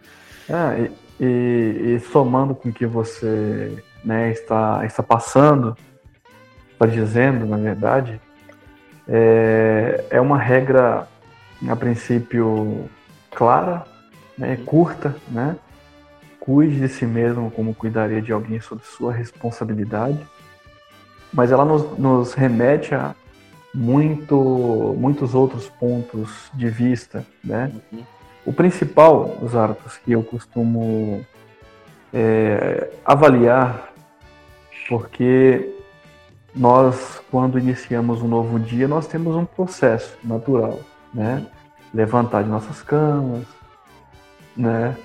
Ah, 0.51 0.75
e, 0.79 0.93
e, 1.25 1.95
e, 1.95 2.01
somando 2.01 2.55
com 2.55 2.69
o 2.69 2.73
que 2.73 2.85
você 2.85 3.83
né, 4.05 4.31
está, 4.31 4.85
está 4.85 5.03
passando, 5.03 5.77
está 6.73 6.85
dizendo, 6.85 7.47
na 7.47 7.57
verdade, 7.57 8.21
é, 9.09 10.05
é 10.11 10.21
uma 10.21 10.39
regra, 10.39 11.09
a 11.67 11.77
princípio, 11.77 12.91
clara, 13.31 13.85
né, 14.37 14.59
curta, 14.67 15.17
né? 15.29 15.57
Cuide 16.41 16.79
de 16.79 16.89
si 16.89 17.07
mesmo 17.07 17.51
como 17.51 17.75
cuidaria 17.75 18.21
de 18.21 18.33
alguém 18.33 18.61
sob 18.61 18.83
sua 18.85 19.13
responsabilidade. 19.13 20.19
Mas 21.33 21.51
ela 21.51 21.65
nos, 21.65 21.99
nos 21.99 22.35
remete 22.35 22.95
a 22.95 23.15
muito, 23.75 24.95
muitos 24.99 25.35
outros 25.35 25.69
pontos 25.69 26.51
de 26.55 26.69
vista, 26.69 27.25
né? 27.43 27.73
Uhum. 27.93 28.05
O 28.47 28.53
principal, 28.53 29.39
Zarcos, 29.47 29.97
que 29.99 30.13
eu 30.13 30.23
costumo 30.23 31.25
é, 32.13 32.91
avaliar, 33.05 33.91
porque 34.89 35.75
nós, 36.55 37.21
quando 37.31 37.59
iniciamos 37.59 38.23
um 38.23 38.29
novo 38.29 38.61
dia, 38.61 38.87
nós 38.87 39.07
temos 39.07 39.35
um 39.35 39.45
processo 39.45 40.17
natural, 40.23 40.79
né? 41.13 41.47
Levantar 41.93 42.43
de 42.43 42.51
nossas 42.51 42.83
camas, 42.83 43.45
né? 44.57 44.97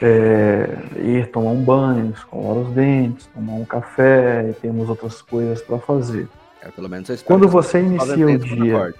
É, 0.00 0.68
ir 0.96 1.30
tomar 1.30 1.50
um 1.50 1.62
banho, 1.62 2.10
escovar 2.10 2.56
os 2.64 2.74
dentes, 2.74 3.26
tomar 3.26 3.52
um 3.52 3.64
café, 3.64 4.50
e 4.50 4.52
temos 4.54 4.88
outras 4.88 5.22
coisas 5.22 5.62
para 5.62 5.78
fazer. 5.78 6.28
É, 6.60 6.68
pelo 6.68 6.88
menos 6.88 7.08
eu 7.08 7.16
Quando 7.24 7.48
você 7.48 7.80
inicia 7.80 8.26
o 8.26 8.38
dia. 8.38 8.94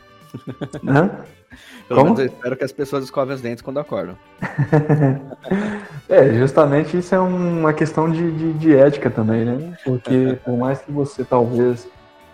Hã? 0.87 1.11
Pelo 1.87 2.01
Como? 2.01 2.05
menos 2.05 2.19
eu 2.21 2.27
espero 2.27 2.57
que 2.57 2.65
as 2.65 2.73
pessoas 2.73 3.05
escovem 3.05 3.35
os 3.35 3.41
dentes 3.41 3.62
quando 3.62 3.79
acordam. 3.79 4.17
é, 6.09 6.33
justamente 6.35 6.97
isso 6.97 7.15
é 7.15 7.19
uma 7.19 7.73
questão 7.73 8.11
de, 8.11 8.33
de, 8.33 8.53
de, 8.55 8.77
ética 8.77 9.11
também, 9.11 9.45
né? 9.45 9.77
Porque 9.85 10.39
por 10.45 10.57
mais 10.57 10.81
que 10.81 10.91
você 10.91 11.25
talvez 11.25 11.87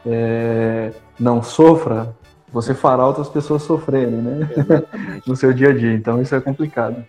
é, 0.07 0.93
não 1.19 1.43
sofra, 1.43 2.15
você 2.53 2.75
fará 2.75 3.07
outras 3.07 3.29
pessoas 3.29 3.63
sofrerem, 3.63 4.23
né? 4.23 4.49
no 5.27 5.35
seu 5.35 5.53
dia 5.53 5.71
a 5.71 5.75
dia. 5.75 5.95
Então 5.95 6.23
isso 6.23 6.35
é 6.35 6.41
complicado. 6.41 7.05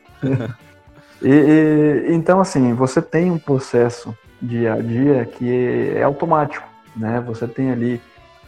e, 1.21 1.29
e, 1.29 2.05
então, 2.09 2.39
assim, 2.39 2.73
você 2.73 3.01
tem 3.01 3.29
um 3.29 3.37
processo 3.37 4.17
dia 4.41 4.73
a 4.73 4.79
dia 4.79 5.25
que 5.25 5.93
é 5.95 6.03
automático, 6.03 6.67
né? 6.95 7.23
Você 7.27 7.47
tem 7.47 7.71
ali 7.71 8.01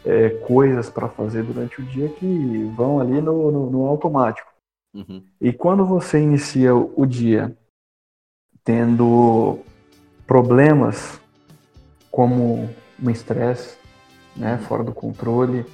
é, 0.05 0.29
coisas 0.29 0.89
para 0.89 1.07
fazer 1.07 1.43
durante 1.43 1.81
o 1.81 1.83
dia 1.83 2.09
que 2.09 2.71
vão 2.75 2.99
ali 2.99 3.21
no, 3.21 3.51
no, 3.51 3.69
no 3.69 3.85
automático. 3.85 4.49
Uhum. 4.93 5.23
E 5.39 5.53
quando 5.53 5.85
você 5.85 6.19
inicia 6.19 6.75
o 6.75 7.05
dia 7.05 7.55
tendo 8.63 9.59
problemas 10.27 11.19
como 12.11 12.69
um 13.01 13.09
estresse, 13.09 13.77
né, 14.35 14.57
fora 14.57 14.83
do 14.83 14.93
controle, 14.93 15.65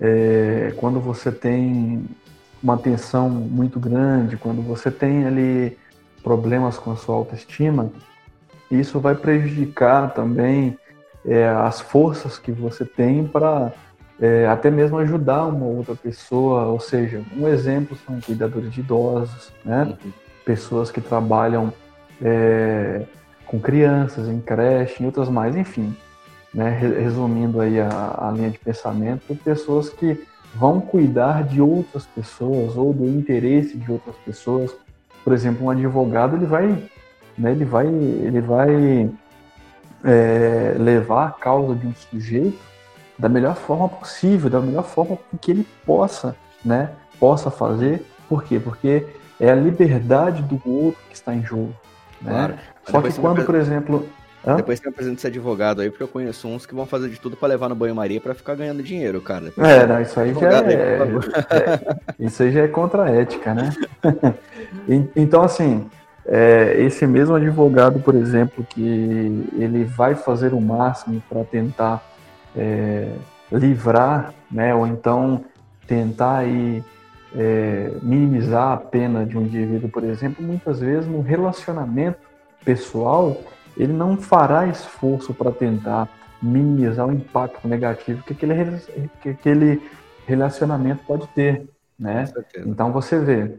é, 0.00 0.72
quando 0.76 1.00
você 1.00 1.32
tem 1.32 2.04
uma 2.62 2.76
tensão 2.76 3.28
muito 3.28 3.78
grande, 3.78 4.36
quando 4.36 4.62
você 4.62 4.90
tem 4.90 5.26
ali 5.26 5.76
problemas 6.22 6.78
com 6.78 6.92
a 6.92 6.96
sua 6.96 7.14
autoestima, 7.14 7.90
isso 8.70 9.00
vai 9.00 9.14
prejudicar 9.14 10.12
também 10.14 10.78
é, 11.26 11.48
as 11.48 11.80
forças 11.80 12.38
que 12.38 12.52
você 12.52 12.84
tem 12.84 13.26
para 13.26 13.72
é, 14.20 14.46
até 14.48 14.70
mesmo 14.70 14.98
ajudar 14.98 15.46
uma 15.46 15.66
outra 15.66 15.94
pessoa, 15.94 16.66
ou 16.66 16.80
seja, 16.80 17.22
um 17.36 17.46
exemplo 17.46 17.96
são 18.04 18.20
cuidadores 18.20 18.72
de 18.72 18.80
idosos, 18.80 19.52
né? 19.64 19.84
Uhum. 19.84 20.12
pessoas 20.44 20.90
que 20.90 21.00
trabalham 21.00 21.72
é, 22.20 23.02
com 23.46 23.60
crianças 23.60 24.28
em 24.28 24.40
creche 24.40 25.02
e 25.02 25.06
outras 25.06 25.28
mais, 25.28 25.54
enfim, 25.54 25.96
né? 26.52 26.70
resumindo 26.70 27.60
aí 27.60 27.80
a, 27.80 27.88
a 28.18 28.32
linha 28.32 28.50
de 28.50 28.58
pensamento, 28.58 29.34
pessoas 29.36 29.88
que 29.88 30.26
vão 30.54 30.80
cuidar 30.80 31.44
de 31.44 31.60
outras 31.60 32.04
pessoas 32.06 32.76
ou 32.76 32.92
do 32.92 33.06
interesse 33.06 33.76
de 33.76 33.90
outras 33.90 34.16
pessoas. 34.24 34.74
Por 35.22 35.32
exemplo, 35.32 35.66
um 35.66 35.70
advogado 35.70 36.36
ele 36.36 36.46
vai, 36.46 36.66
né, 37.36 37.52
ele 37.52 37.64
vai, 37.64 37.86
ele 37.86 38.40
vai 38.40 39.10
é, 40.04 40.74
levar 40.78 41.28
a 41.28 41.30
causa 41.30 41.74
de 41.74 41.86
um 41.86 41.94
sujeito 41.94 42.58
da 43.18 43.28
melhor 43.28 43.56
forma 43.56 43.88
possível, 43.88 44.48
da 44.48 44.60
melhor 44.60 44.84
forma 44.84 45.18
que 45.40 45.50
ele 45.50 45.66
possa, 45.84 46.36
né, 46.64 46.90
possa 47.18 47.50
fazer. 47.50 48.04
Por 48.28 48.44
quê? 48.44 48.60
Porque 48.60 49.06
é 49.40 49.50
a 49.50 49.54
liberdade 49.54 50.42
do 50.42 50.60
outro 50.64 51.00
que 51.08 51.16
está 51.16 51.34
em 51.34 51.44
jogo. 51.44 51.74
Né? 52.20 52.30
Claro. 52.30 52.54
Só 52.84 53.02
que 53.02 53.20
quando, 53.20 53.44
por 53.44 53.54
exemplo. 53.54 54.08
Hã? 54.46 54.54
Depois 54.54 54.78
tem 54.78 54.88
apresenta 54.88 55.16
esse 55.16 55.26
advogado 55.26 55.80
aí, 55.80 55.90
porque 55.90 56.02
eu 56.02 56.08
conheço 56.08 56.46
uns 56.46 56.64
que 56.64 56.74
vão 56.74 56.86
fazer 56.86 57.08
de 57.08 57.18
tudo 57.18 57.36
para 57.36 57.48
levar 57.48 57.68
no 57.68 57.74
banho-maria 57.74 58.20
para 58.20 58.34
ficar 58.34 58.54
ganhando 58.54 58.82
dinheiro, 58.84 59.20
cara. 59.20 59.46
Depois 59.46 59.68
é, 59.68 59.84
não, 59.84 60.00
isso 60.00 60.18
aí 60.18 60.32
já 60.32 60.48
é, 60.60 61.02
é, 62.22 62.24
Isso 62.24 62.42
aí 62.44 62.52
já 62.52 62.62
é 62.62 62.68
contra 62.68 63.02
a 63.02 63.10
ética, 63.10 63.52
né? 63.52 63.74
então, 65.16 65.42
assim, 65.42 65.90
é, 66.28 66.74
esse 66.82 67.06
mesmo 67.06 67.34
advogado, 67.34 68.00
por 68.00 68.14
exemplo, 68.14 68.62
que 68.62 69.48
ele 69.56 69.84
vai 69.84 70.14
fazer 70.14 70.52
o 70.52 70.60
máximo 70.60 71.22
para 71.26 71.42
tentar 71.42 72.02
é, 72.54 73.10
livrar, 73.50 74.34
né, 74.50 74.74
ou 74.74 74.86
então 74.86 75.42
tentar 75.86 76.38
aí, 76.38 76.84
é, 77.34 77.90
minimizar 78.02 78.72
a 78.72 78.76
pena 78.76 79.24
de 79.24 79.38
um 79.38 79.42
indivíduo, 79.42 79.88
por 79.88 80.04
exemplo, 80.04 80.44
muitas 80.44 80.80
vezes 80.80 81.08
no 81.08 81.22
relacionamento 81.22 82.18
pessoal, 82.62 83.34
ele 83.74 83.94
não 83.94 84.18
fará 84.18 84.66
esforço 84.66 85.32
para 85.32 85.50
tentar 85.50 86.08
minimizar 86.42 87.06
o 87.06 87.12
impacto 87.12 87.66
negativo 87.66 88.22
que 88.22 88.34
aquele, 88.34 88.78
que 89.22 89.28
aquele 89.30 89.82
relacionamento 90.26 91.02
pode 91.06 91.26
ter, 91.28 91.66
né? 91.98 92.26
Então 92.66 92.92
você 92.92 93.18
vê, 93.18 93.56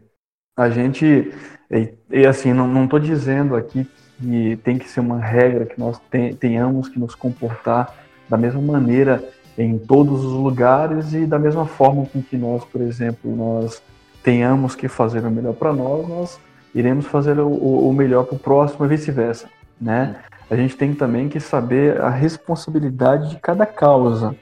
a 0.60 0.68
gente, 0.68 1.32
e, 1.70 1.88
e 2.10 2.26
assim, 2.26 2.52
não 2.52 2.84
estou 2.84 2.98
dizendo 2.98 3.56
aqui 3.56 3.88
que 4.18 4.56
tem 4.62 4.76
que 4.76 4.86
ser 4.86 5.00
uma 5.00 5.18
regra 5.18 5.64
que 5.64 5.80
nós 5.80 5.98
tenhamos 6.38 6.86
que 6.86 6.98
nos 6.98 7.14
comportar 7.14 7.94
da 8.28 8.36
mesma 8.36 8.60
maneira 8.60 9.24
em 9.56 9.78
todos 9.78 10.22
os 10.22 10.34
lugares 10.34 11.14
e 11.14 11.24
da 11.24 11.38
mesma 11.38 11.64
forma 11.64 12.04
com 12.04 12.22
que 12.22 12.36
nós, 12.36 12.62
por 12.62 12.82
exemplo, 12.82 13.34
nós 13.34 13.82
tenhamos 14.22 14.74
que 14.74 14.86
fazer 14.86 15.24
o 15.24 15.30
melhor 15.30 15.54
para 15.54 15.72
nós, 15.72 16.06
nós 16.06 16.40
iremos 16.74 17.06
fazer 17.06 17.38
o, 17.40 17.48
o 17.48 17.92
melhor 17.94 18.26
para 18.26 18.36
o 18.36 18.38
próximo 18.38 18.84
e 18.84 18.88
vice-versa, 18.88 19.48
né? 19.80 20.16
A 20.50 20.56
gente 20.56 20.76
tem 20.76 20.92
também 20.92 21.26
que 21.26 21.40
saber 21.40 21.98
a 22.02 22.10
responsabilidade 22.10 23.30
de 23.30 23.36
cada 23.36 23.64
causa, 23.64 24.36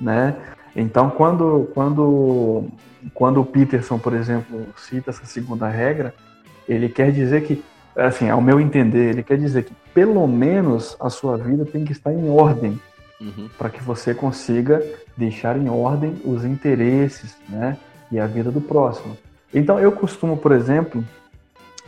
né? 0.00 0.34
Então, 0.74 1.10
quando, 1.10 1.68
quando, 1.74 2.68
quando 3.12 3.40
o 3.40 3.44
Peterson, 3.44 3.98
por 3.98 4.14
exemplo, 4.14 4.66
cita 4.76 5.10
essa 5.10 5.24
segunda 5.24 5.68
regra, 5.68 6.14
ele 6.68 6.88
quer 6.88 7.10
dizer 7.10 7.42
que, 7.42 7.62
assim, 7.96 8.28
ao 8.28 8.40
meu 8.40 8.60
entender, 8.60 9.10
ele 9.10 9.22
quer 9.22 9.36
dizer 9.36 9.64
que 9.64 9.74
pelo 9.92 10.26
menos 10.26 10.96
a 11.00 11.10
sua 11.10 11.36
vida 11.36 11.64
tem 11.64 11.84
que 11.84 11.92
estar 11.92 12.12
em 12.12 12.28
ordem, 12.30 12.80
uhum. 13.20 13.48
para 13.58 13.68
que 13.68 13.82
você 13.82 14.14
consiga 14.14 14.82
deixar 15.16 15.56
em 15.56 15.68
ordem 15.68 16.14
os 16.24 16.44
interesses, 16.44 17.36
né, 17.48 17.76
e 18.10 18.18
a 18.18 18.26
vida 18.26 18.50
do 18.50 18.60
próximo. 18.60 19.16
Então, 19.52 19.80
eu 19.80 19.90
costumo, 19.90 20.36
por 20.36 20.52
exemplo, 20.52 21.04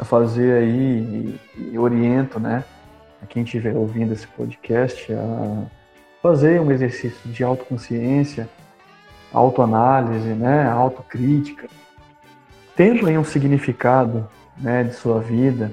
fazer 0.00 0.54
aí 0.54 1.38
e, 1.56 1.70
e 1.72 1.78
oriento, 1.78 2.40
né, 2.40 2.64
a 3.22 3.26
quem 3.26 3.44
estiver 3.44 3.76
ouvindo 3.76 4.12
esse 4.12 4.26
podcast 4.26 5.12
a 5.12 5.64
fazer 6.20 6.60
um 6.60 6.70
exercício 6.70 7.30
de 7.30 7.42
autoconsciência 7.44 8.48
autoanálise, 9.32 10.28
né, 10.28 10.68
autocrítica, 10.68 11.68
tendo 12.76 13.06
aí 13.06 13.16
um 13.16 13.24
significado 13.24 14.28
né, 14.58 14.84
de 14.84 14.94
sua 14.94 15.20
vida, 15.20 15.70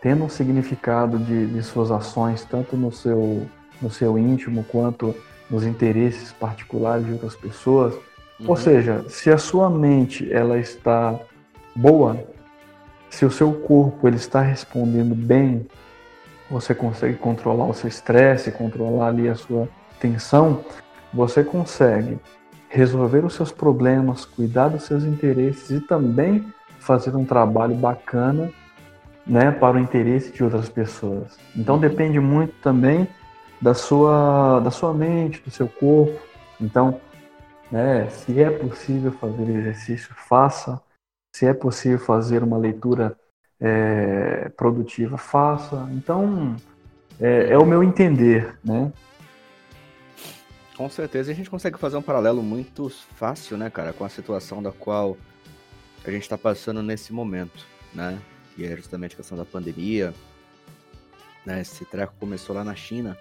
tendo 0.00 0.24
um 0.24 0.28
significado 0.28 1.18
de, 1.18 1.46
de 1.46 1.62
suas 1.62 1.90
ações, 1.90 2.44
tanto 2.44 2.76
no 2.76 2.90
seu, 2.92 3.46
no 3.80 3.90
seu 3.90 4.18
íntimo 4.18 4.64
quanto 4.64 5.14
nos 5.50 5.64
interesses 5.64 6.32
particulares 6.32 7.04
de 7.04 7.12
outras 7.12 7.34
pessoas. 7.34 7.94
Uhum. 8.38 8.48
Ou 8.48 8.56
seja, 8.56 9.04
se 9.08 9.30
a 9.30 9.38
sua 9.38 9.68
mente 9.68 10.32
ela 10.32 10.58
está 10.58 11.18
boa, 11.74 12.16
Se 13.10 13.24
o 13.24 13.30
seu 13.30 13.52
corpo 13.52 14.06
ele 14.06 14.16
está 14.16 14.40
respondendo 14.40 15.16
bem, 15.16 15.66
você 16.48 16.72
consegue 16.74 17.16
controlar 17.16 17.66
o 17.66 17.74
seu 17.74 17.88
estresse, 17.88 18.52
controlar 18.52 19.08
ali 19.08 19.28
a 19.28 19.34
sua 19.34 19.68
tensão, 19.98 20.64
você 21.12 21.42
consegue 21.42 22.18
resolver 22.70 23.24
os 23.24 23.34
seus 23.34 23.50
problemas, 23.50 24.24
cuidar 24.24 24.68
dos 24.68 24.84
seus 24.84 25.04
interesses 25.04 25.70
e 25.70 25.80
também 25.80 26.46
fazer 26.78 27.14
um 27.14 27.24
trabalho 27.24 27.74
bacana 27.74 28.50
né, 29.26 29.50
para 29.50 29.76
o 29.76 29.80
interesse 29.80 30.32
de 30.32 30.42
outras 30.42 30.68
pessoas. 30.68 31.36
Então 31.54 31.74
uhum. 31.74 31.80
depende 31.80 32.18
muito 32.20 32.54
também 32.62 33.06
da 33.60 33.74
sua, 33.74 34.60
da 34.60 34.70
sua 34.70 34.94
mente, 34.94 35.42
do 35.42 35.50
seu 35.50 35.68
corpo. 35.68 36.18
Então, 36.60 37.00
né, 37.70 38.08
se 38.08 38.40
é 38.40 38.48
possível 38.50 39.12
fazer 39.12 39.42
exercício, 39.48 40.14
faça. 40.14 40.80
Se 41.34 41.46
é 41.46 41.52
possível 41.52 41.98
fazer 41.98 42.42
uma 42.42 42.56
leitura 42.56 43.16
é, 43.60 44.48
produtiva, 44.56 45.18
faça. 45.18 45.88
Então, 45.92 46.56
é, 47.20 47.52
é, 47.52 47.58
o 47.58 47.66
meu 47.66 47.82
entender, 47.82 48.56
né? 48.64 48.92
Com 50.80 50.88
certeza 50.88 51.30
a 51.30 51.34
gente 51.34 51.50
consegue 51.50 51.76
fazer 51.76 51.98
um 51.98 52.02
paralelo 52.02 52.42
muito 52.42 52.88
fácil, 52.88 53.58
né, 53.58 53.68
cara, 53.68 53.92
com 53.92 54.02
a 54.02 54.08
situação 54.08 54.62
da 54.62 54.72
qual 54.72 55.14
a 56.02 56.10
gente 56.10 56.22
está 56.22 56.38
passando 56.38 56.82
nesse 56.82 57.12
momento, 57.12 57.66
né? 57.92 58.18
Que 58.56 58.64
é 58.64 58.74
justamente 58.74 59.12
a 59.12 59.16
questão 59.16 59.36
da 59.36 59.44
pandemia. 59.44 60.14
Né? 61.44 61.60
Esse 61.60 61.84
treco 61.84 62.14
começou 62.18 62.56
lá 62.56 62.64
na 62.64 62.74
China 62.74 63.14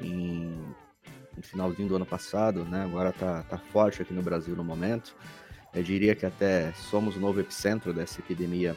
em, 0.00 0.56
no 1.36 1.42
finalzinho 1.42 1.88
do 1.88 1.96
ano 1.96 2.06
passado, 2.06 2.64
né? 2.66 2.84
Agora 2.84 3.10
tá, 3.10 3.42
tá 3.50 3.58
forte 3.58 4.00
aqui 4.00 4.14
no 4.14 4.22
Brasil 4.22 4.54
no 4.54 4.62
momento. 4.62 5.16
Eu 5.74 5.82
diria 5.82 6.14
que 6.14 6.24
até 6.24 6.72
somos 6.74 7.16
o 7.16 7.18
novo 7.18 7.40
epicentro 7.40 7.92
dessa 7.92 8.20
epidemia, 8.20 8.76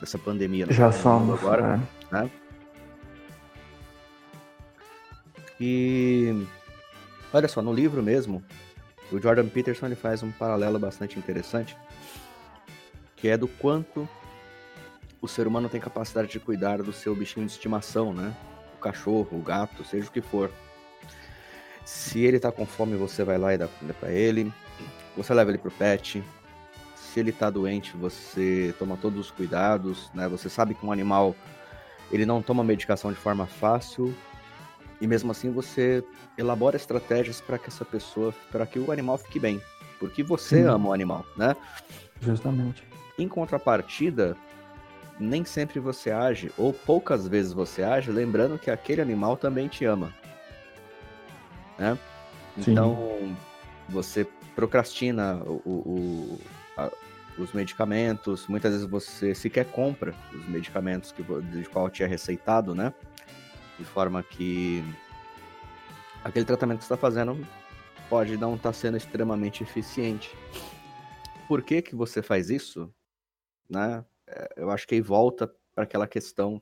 dessa 0.00 0.18
pandemia. 0.18 0.66
Já 0.70 0.90
somos 0.90 1.38
agora, 1.40 1.78
é. 2.10 2.14
né? 2.22 2.30
E 5.60 6.46
olha 7.36 7.48
só, 7.48 7.60
no 7.60 7.72
livro 7.72 8.02
mesmo, 8.02 8.42
o 9.12 9.20
Jordan 9.20 9.46
Peterson 9.48 9.86
ele 9.86 9.94
faz 9.94 10.22
um 10.22 10.30
paralelo 10.32 10.78
bastante 10.78 11.18
interessante, 11.18 11.76
que 13.14 13.28
é 13.28 13.36
do 13.36 13.46
quanto 13.46 14.08
o 15.20 15.28
ser 15.28 15.46
humano 15.46 15.68
tem 15.68 15.80
capacidade 15.80 16.28
de 16.28 16.40
cuidar 16.40 16.82
do 16.82 16.92
seu 16.92 17.14
bichinho 17.14 17.46
de 17.46 17.52
estimação, 17.52 18.12
né? 18.12 18.34
O 18.76 18.78
cachorro, 18.78 19.38
o 19.38 19.42
gato, 19.42 19.84
seja 19.84 20.08
o 20.08 20.12
que 20.12 20.20
for. 20.20 20.50
Se 21.84 22.20
ele 22.20 22.38
tá 22.38 22.50
com 22.50 22.66
fome, 22.66 22.96
você 22.96 23.22
vai 23.22 23.38
lá 23.38 23.54
e 23.54 23.58
dá 23.58 23.68
comida 23.68 23.94
para 23.98 24.10
ele. 24.10 24.52
Você 25.16 25.32
leva 25.32 25.50
ele 25.50 25.58
pro 25.58 25.70
pet. 25.70 26.22
Se 26.94 27.20
ele 27.20 27.32
tá 27.32 27.48
doente, 27.48 27.96
você 27.96 28.74
toma 28.78 28.96
todos 28.96 29.18
os 29.18 29.30
cuidados, 29.30 30.10
né? 30.12 30.28
Você 30.28 30.48
sabe 30.48 30.74
que 30.74 30.84
um 30.84 30.92
animal 30.92 31.34
ele 32.10 32.26
não 32.26 32.42
toma 32.42 32.62
medicação 32.62 33.12
de 33.12 33.18
forma 33.18 33.46
fácil 33.46 34.14
e 35.00 35.06
mesmo 35.06 35.30
assim 35.30 35.50
você 35.50 36.02
elabora 36.36 36.76
estratégias 36.76 37.40
para 37.40 37.58
que 37.58 37.68
essa 37.68 37.84
pessoa, 37.84 38.34
para 38.50 38.66
que 38.66 38.78
o 38.78 38.90
animal 38.90 39.18
fique 39.18 39.38
bem, 39.38 39.60
porque 39.98 40.22
você 40.22 40.62
Sim. 40.62 40.68
ama 40.68 40.88
o 40.88 40.92
animal, 40.92 41.24
né? 41.36 41.54
Justamente. 42.20 42.82
Em 43.18 43.28
contrapartida, 43.28 44.36
nem 45.18 45.44
sempre 45.44 45.80
você 45.80 46.10
age, 46.10 46.50
ou 46.56 46.72
poucas 46.72 47.26
vezes 47.26 47.52
você 47.52 47.82
age, 47.82 48.10
lembrando 48.10 48.58
que 48.58 48.70
aquele 48.70 49.00
animal 49.00 49.36
também 49.36 49.68
te 49.68 49.84
ama 49.84 50.12
né? 51.78 51.98
Sim. 52.60 52.72
Então, 52.72 53.36
você 53.88 54.26
procrastina 54.54 55.36
o, 55.44 55.60
o 55.66 56.40
a, 56.76 56.90
os 57.38 57.52
medicamentos, 57.52 58.46
muitas 58.46 58.72
vezes 58.72 58.86
você 58.86 59.34
sequer 59.34 59.66
compra 59.66 60.14
os 60.32 60.48
medicamentos 60.48 61.12
que, 61.12 61.22
de 61.22 61.68
qual 61.68 61.90
te 61.90 62.02
é 62.02 62.06
receitado, 62.06 62.74
né? 62.74 62.92
De 63.78 63.84
forma 63.84 64.22
que 64.22 64.82
aquele 66.24 66.44
tratamento 66.44 66.78
que 66.78 66.84
você 66.84 66.94
está 66.94 66.96
fazendo 66.96 67.46
pode 68.08 68.36
não 68.36 68.54
estar 68.54 68.70
tá 68.70 68.72
sendo 68.72 68.96
extremamente 68.96 69.62
eficiente. 69.62 70.30
Por 71.48 71.62
que 71.62 71.82
que 71.82 71.94
você 71.94 72.22
faz 72.22 72.50
isso? 72.50 72.92
Né? 73.68 74.04
É, 74.26 74.54
eu 74.56 74.70
acho 74.70 74.86
que 74.86 74.94
aí 74.94 75.00
volta 75.00 75.52
para 75.74 75.84
aquela 75.84 76.06
questão 76.06 76.60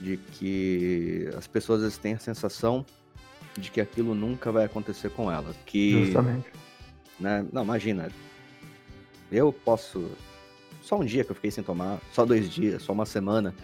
de 0.00 0.16
que 0.16 1.28
as 1.36 1.46
pessoas 1.46 1.82
vezes 1.82 1.98
têm 1.98 2.14
a 2.14 2.18
sensação 2.18 2.84
de 3.56 3.70
que 3.70 3.80
aquilo 3.80 4.14
nunca 4.14 4.50
vai 4.52 4.64
acontecer 4.64 5.10
com 5.10 5.30
ela. 5.30 5.54
Que, 5.66 6.04
Justamente. 6.04 6.50
Né, 7.18 7.44
não, 7.52 7.64
imagina. 7.64 8.10
Eu 9.30 9.52
posso. 9.52 10.10
Só 10.82 10.96
um 10.96 11.04
dia 11.04 11.24
que 11.24 11.30
eu 11.30 11.34
fiquei 11.34 11.50
sem 11.50 11.62
tomar, 11.62 12.00
só 12.12 12.24
dois 12.24 12.48
dias, 12.48 12.82
só 12.82 12.92
uma 12.92 13.04
semana, 13.04 13.54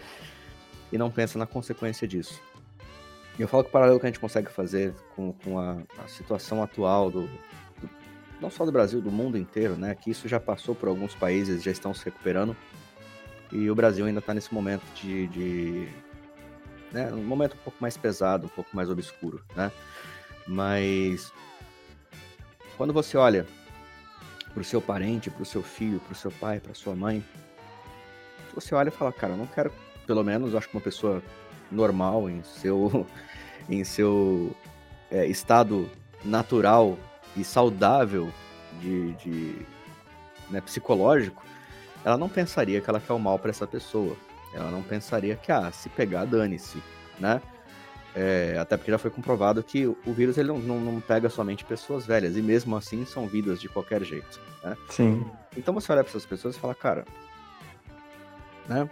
e 0.95 0.97
não 0.97 1.11
pensa 1.11 1.37
na 1.37 1.45
consequência 1.45 2.07
disso. 2.07 2.41
Eu 3.37 3.49
falo 3.49 3.63
que 3.63 3.69
o 3.69 3.71
paralelo 3.71 3.99
que 3.99 4.05
a 4.05 4.09
gente 4.09 4.19
consegue 4.19 4.49
fazer 4.49 4.93
com, 5.13 5.33
com 5.33 5.59
a, 5.59 5.77
a 5.97 6.07
situação 6.07 6.63
atual 6.63 7.11
do, 7.11 7.23
do, 7.23 7.89
não 8.39 8.49
só 8.49 8.65
do 8.65 8.71
Brasil, 8.71 9.01
do 9.01 9.11
mundo 9.11 9.37
inteiro, 9.37 9.75
né? 9.75 9.93
Que 9.93 10.09
isso 10.09 10.25
já 10.29 10.39
passou 10.39 10.73
por 10.73 10.87
alguns 10.87 11.13
países, 11.13 11.61
já 11.61 11.69
estão 11.69 11.93
se 11.93 12.05
recuperando. 12.05 12.55
E 13.51 13.69
o 13.69 13.75
Brasil 13.75 14.05
ainda 14.05 14.19
está 14.19 14.33
nesse 14.33 14.53
momento 14.53 14.83
de, 14.95 15.27
de 15.27 15.89
né? 16.93 17.11
Um 17.11 17.25
momento 17.25 17.55
um 17.55 17.63
pouco 17.63 17.77
mais 17.81 17.97
pesado, 17.97 18.45
um 18.45 18.49
pouco 18.49 18.73
mais 18.73 18.89
obscuro, 18.89 19.43
né? 19.53 19.69
Mas 20.47 21.33
quando 22.77 22.93
você 22.93 23.17
olha 23.17 23.45
para 24.53 24.61
o 24.61 24.63
seu 24.63 24.81
parente, 24.81 25.29
para 25.29 25.43
o 25.43 25.45
seu 25.45 25.61
filho, 25.61 25.99
para 25.99 26.13
o 26.13 26.15
seu 26.15 26.31
pai, 26.31 26.61
para 26.61 26.73
sua 26.73 26.95
mãe, 26.95 27.21
você 28.53 28.73
olha 28.73 28.87
e 28.87 28.91
fala, 28.91 29.11
cara, 29.11 29.33
eu 29.33 29.37
não 29.37 29.47
quero, 29.47 29.73
pelo 30.05 30.23
menos, 30.23 30.55
acho 30.55 30.69
que 30.69 30.75
uma 30.75 30.81
pessoa 30.81 31.21
normal 31.71 32.29
em 32.29 32.43
seu, 32.43 33.05
em 33.69 33.83
seu 33.83 34.55
é, 35.11 35.25
estado 35.25 35.89
natural 36.23 36.97
e 37.35 37.43
saudável 37.43 38.31
de, 38.81 39.13
de 39.13 39.55
né, 40.49 40.61
psicológico, 40.61 41.43
ela 42.03 42.17
não 42.17 42.29
pensaria 42.29 42.79
que 42.81 42.89
ela 42.89 42.99
quer 42.99 43.13
o 43.13 43.19
mal 43.19 43.39
para 43.39 43.49
essa 43.49 43.67
pessoa. 43.67 44.15
Ela 44.53 44.71
não 44.71 44.81
pensaria 44.81 45.35
que, 45.35 45.51
ah, 45.51 45.71
se 45.71 45.89
pegar, 45.89 46.25
dane-se, 46.25 46.81
né? 47.19 47.41
É, 48.15 48.57
até 48.57 48.77
porque 48.77 48.91
já 48.91 48.97
foi 48.97 49.11
comprovado 49.11 49.61
que 49.61 49.85
o 49.85 50.13
vírus 50.13 50.37
ele 50.37 50.47
não, 50.47 50.57
não, 50.57 50.79
não, 50.79 51.01
pega 51.01 51.29
somente 51.29 51.65
pessoas 51.65 52.05
velhas, 52.05 52.37
e 52.37 52.41
mesmo 52.41 52.77
assim 52.77 53.05
são 53.05 53.27
vidas 53.27 53.59
de 53.59 53.67
qualquer 53.67 54.01
jeito. 54.03 54.39
Né? 54.63 54.77
Sim. 54.89 55.25
Então 55.57 55.73
você 55.73 55.91
olha 55.91 56.01
para 56.01 56.11
essas 56.11 56.25
pessoas 56.25 56.55
e 56.55 56.59
fala, 56.59 56.73
cara, 56.73 57.03
né? 58.69 58.89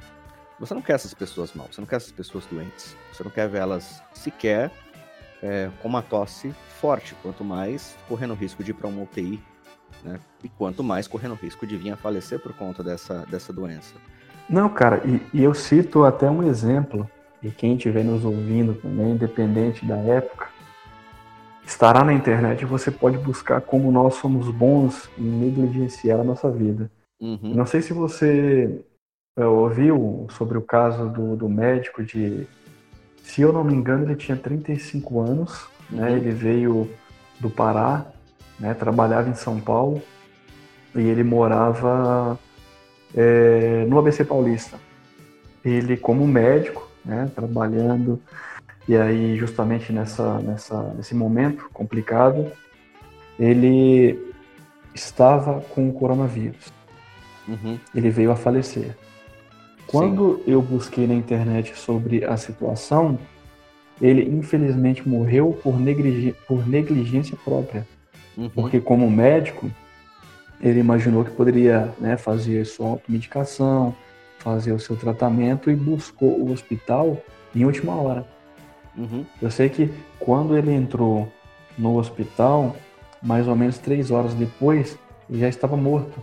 Você 0.65 0.73
não 0.73 0.81
quer 0.81 0.93
essas 0.93 1.13
pessoas 1.13 1.53
mal, 1.53 1.67
você 1.69 1.81
não 1.81 1.85
quer 1.85 1.97
essas 1.97 2.13
pessoas 2.13 2.45
doentes, 2.45 2.95
você 3.11 3.21
não 3.21 3.29
quer 3.29 3.49
vê-las 3.49 4.01
sequer 4.13 4.71
é, 5.41 5.69
com 5.81 5.89
uma 5.89 6.01
tosse 6.01 6.55
forte, 6.79 7.13
quanto 7.21 7.43
mais 7.43 7.97
correndo 8.07 8.33
risco 8.33 8.63
de 8.63 8.71
ir 8.71 8.73
para 8.73 8.87
uma 8.87 9.03
UTI, 9.03 9.43
né? 10.05 10.21
E 10.41 10.47
quanto 10.47 10.81
mais 10.81 11.05
correndo 11.05 11.33
risco 11.35 11.67
de 11.67 11.75
vir 11.75 11.91
a 11.91 11.97
falecer 11.97 12.39
por 12.39 12.53
conta 12.53 12.81
dessa, 12.81 13.25
dessa 13.25 13.51
doença. 13.51 13.93
Não, 14.49 14.69
cara, 14.69 15.01
e, 15.05 15.21
e, 15.37 15.43
eu 15.43 15.53
cito 15.53 16.05
até 16.05 16.31
um 16.31 16.43
exemplo, 16.43 17.09
e 17.41 17.51
quem 17.51 17.75
estiver 17.75 18.05
nos 18.05 18.23
ouvindo 18.23 18.73
também, 18.75 19.11
independente 19.11 19.85
da 19.85 19.97
época, 19.97 20.47
estará 21.65 22.05
na 22.05 22.13
internet 22.13 22.61
e 22.61 22.65
você 22.65 22.89
pode 22.89 23.17
buscar 23.17 23.59
como 23.59 23.91
nós 23.91 24.13
somos 24.15 24.49
bons 24.49 25.09
em 25.17 25.23
negligenciar 25.23 26.21
a 26.21 26.23
nossa 26.23 26.49
vida. 26.49 26.89
Uhum. 27.19 27.53
Não 27.53 27.65
sei 27.65 27.81
se 27.81 27.91
você 27.91 28.81
ouviu 29.37 30.27
sobre 30.31 30.57
o 30.57 30.61
caso 30.61 31.09
do, 31.09 31.35
do 31.35 31.49
médico 31.49 32.03
de. 32.03 32.47
Se 33.23 33.41
eu 33.41 33.53
não 33.53 33.63
me 33.63 33.73
engano, 33.73 34.03
ele 34.03 34.15
tinha 34.15 34.37
35 34.37 35.19
anos, 35.21 35.67
né? 35.89 36.03
uhum. 36.03 36.11
né? 36.11 36.17
Ele 36.17 36.31
veio 36.31 36.89
do 37.39 37.49
Pará, 37.49 38.05
né? 38.59 38.73
Trabalhava 38.73 39.29
em 39.29 39.33
São 39.33 39.59
Paulo 39.59 40.01
e 40.95 41.01
ele 41.01 41.23
morava 41.23 42.37
é, 43.15 43.85
no 43.87 43.97
ABC 43.97 44.23
Paulista. 44.23 44.77
Ele, 45.63 45.95
como 45.97 46.27
médico, 46.27 46.89
né, 47.05 47.31
trabalhando, 47.33 48.21
e 48.87 48.97
aí 48.97 49.37
justamente 49.37 49.93
nessa, 49.93 50.39
nessa, 50.39 50.93
nesse 50.93 51.15
momento 51.15 51.69
complicado, 51.73 52.51
ele 53.39 54.33
estava 54.93 55.61
com 55.61 55.89
o 55.89 55.93
coronavírus. 55.93 56.71
Uhum. 57.47 57.79
Ele 57.95 58.09
veio 58.09 58.31
a 58.31 58.35
falecer. 58.35 58.95
Quando 59.93 60.37
Sim. 60.37 60.51
eu 60.51 60.59
busquei 60.59 61.05
na 61.05 61.13
internet 61.13 61.77
sobre 61.77 62.25
a 62.25 62.35
situação, 62.35 63.19
ele 64.01 64.23
infelizmente 64.23 65.07
morreu 65.07 65.55
por, 65.61 65.79
negligência, 65.79 66.35
por 66.47 66.67
negligência 66.67 67.37
própria. 67.45 67.87
Uhum. 68.35 68.49
Porque 68.49 68.81
como 68.81 69.07
médico, 69.07 69.69
ele 70.59 70.79
imaginou 70.79 71.23
que 71.23 71.29
poderia 71.29 71.93
né, 71.99 72.17
fazer 72.17 72.65
sua 72.65 72.87
automedicação, 72.87 73.95
fazer 74.39 74.71
o 74.71 74.79
seu 74.79 74.95
tratamento 74.95 75.69
e 75.69 75.75
buscou 75.75 76.41
o 76.41 76.51
hospital 76.51 77.21
em 77.55 77.63
última 77.63 77.93
hora. 77.93 78.25
Uhum. 78.97 79.23
Eu 79.39 79.51
sei 79.51 79.69
que 79.69 79.93
quando 80.17 80.57
ele 80.57 80.73
entrou 80.73 81.31
no 81.77 81.99
hospital, 81.99 82.75
mais 83.21 83.47
ou 83.47 83.55
menos 83.55 83.77
três 83.77 84.09
horas 84.09 84.33
depois, 84.33 84.97
ele 85.29 85.37
já 85.37 85.47
estava 85.47 85.77
morto. 85.77 86.19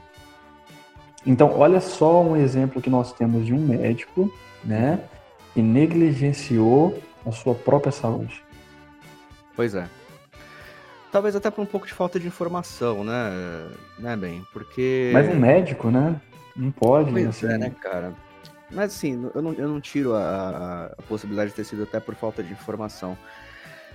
Então, 1.26 1.58
olha 1.58 1.80
só 1.80 2.22
um 2.22 2.36
exemplo 2.36 2.80
que 2.80 2.90
nós 2.90 3.12
temos 3.12 3.44
de 3.44 3.52
um 3.52 3.58
médico, 3.58 4.32
né, 4.64 5.00
que 5.52 5.60
negligenciou 5.60 6.98
a 7.26 7.32
sua 7.32 7.54
própria 7.54 7.92
saúde. 7.92 8.42
Pois 9.54 9.74
é. 9.74 9.86
Talvez 11.12 11.34
até 11.34 11.50
por 11.50 11.60
um 11.62 11.66
pouco 11.66 11.86
de 11.86 11.92
falta 11.92 12.18
de 12.18 12.26
informação, 12.26 13.04
né, 13.04 13.68
né, 13.98 14.16
bem, 14.16 14.46
porque... 14.52 15.10
Mas 15.12 15.28
um 15.28 15.38
médico, 15.38 15.90
né, 15.90 16.20
não 16.56 16.70
pode, 16.70 17.10
pois 17.10 17.26
assim... 17.26 17.46
é, 17.46 17.58
né, 17.58 17.70
cara. 17.80 18.14
Mas 18.70 18.94
assim, 18.94 19.30
eu 19.34 19.42
não, 19.42 19.52
eu 19.54 19.68
não 19.68 19.80
tiro 19.80 20.14
a, 20.14 20.92
a, 20.96 21.02
possibilidade 21.02 21.50
de 21.50 21.56
ter 21.56 21.64
sido 21.64 21.82
até 21.82 21.98
por 21.98 22.14
falta 22.14 22.42
de 22.42 22.52
informação. 22.52 23.18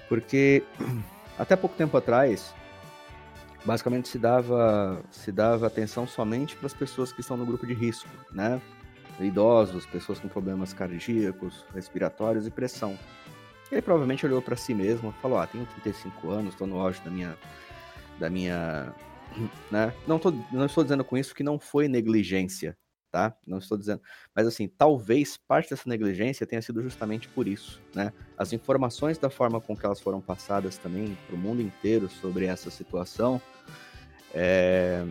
Porque 0.09 0.63
até 1.39 1.55
pouco 1.55 1.75
tempo 1.75 1.95
atrás, 1.95 2.53
basicamente 3.65 4.08
se 4.08 4.19
dava, 4.19 5.04
se 5.12 5.32
dava 5.32 5.67
atenção 5.67 6.08
somente 6.08 6.56
para 6.56 6.67
as 6.67 6.73
pessoas 6.73 7.12
que 7.12 7.21
estão 7.21 7.36
no 7.36 7.45
grupo 7.45 7.65
de 7.65 7.73
risco, 7.73 8.10
né? 8.32 8.62
Idosos, 9.19 9.86
pessoas 9.86 10.19
com 10.19 10.28
problemas 10.28 10.73
cardíacos, 10.73 11.65
respiratórios 11.73 12.45
e 12.45 12.51
pressão. 12.51 12.97
Ele 13.71 13.82
provavelmente 13.82 14.25
olhou 14.25 14.41
para 14.41 14.56
si 14.56 14.73
mesmo 14.73 15.13
e 15.17 15.21
falou: 15.21 15.39
Ah, 15.39 15.47
tenho 15.47 15.65
35 15.65 16.30
anos, 16.30 16.54
estou 16.54 16.67
no 16.67 16.80
auge 16.80 17.01
da 17.01 17.10
minha. 17.10 17.38
Da 18.19 18.30
minha 18.30 18.93
né? 19.71 19.93
Não, 20.08 20.19
tô, 20.19 20.32
não 20.51 20.65
estou 20.65 20.84
dizendo 20.84 21.04
com 21.04 21.17
isso 21.17 21.34
que 21.34 21.43
não 21.43 21.60
foi 21.60 21.88
negligência, 21.88 22.78
tá? 23.15 23.34
Não 23.47 23.60
estou 23.60 23.78
dizendo. 23.78 24.01
Mas 24.36 24.45
assim, 24.45 24.67
talvez 24.67 25.38
parte 25.38 25.69
dessa 25.69 25.88
negligência 25.88 26.45
tenha 26.45 26.62
sido 26.62 26.82
justamente 26.82 27.30
por 27.30 27.47
isso, 27.47 27.82
né? 27.95 28.12
As 28.38 28.51
informações 28.51 29.17
da 29.17 29.30
forma 29.30 29.62
com 29.62 29.73
que 29.73 29.86
elas 29.86 30.01
foram 30.01 30.19
passadas 30.19 30.78
também 30.78 31.17
para 31.25 31.34
o 31.34 31.39
mundo 31.39 31.62
inteiro 31.62 32.10
sobre 32.10 32.45
essa 32.45 32.69
situação 32.69 33.41
é, 34.34 35.01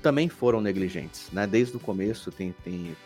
também 0.00 0.28
foram 0.28 0.60
negligentes, 0.60 1.32
né? 1.32 1.48
Desde 1.48 1.76
o 1.76 1.80
começo 1.80 2.30
tem, 2.30 2.54
tem, 2.62 2.96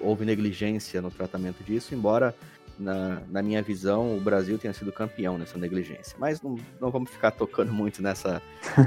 houve 0.00 0.24
negligência 0.24 1.00
no 1.00 1.12
tratamento 1.12 1.62
disso, 1.62 1.94
embora 1.94 2.34
na, 2.76 3.22
na, 3.30 3.40
minha 3.40 3.62
visão, 3.62 4.16
o 4.16 4.20
Brasil 4.20 4.58
tenha 4.58 4.74
sido 4.74 4.90
campeão 4.90 5.38
nessa 5.38 5.56
negligência. 5.56 6.16
Mas 6.18 6.42
não, 6.42 6.58
não 6.80 6.90
vamos 6.90 7.08
ficar 7.08 7.30
tocando 7.30 7.72
muito 7.72 8.02
nessa, 8.02 8.42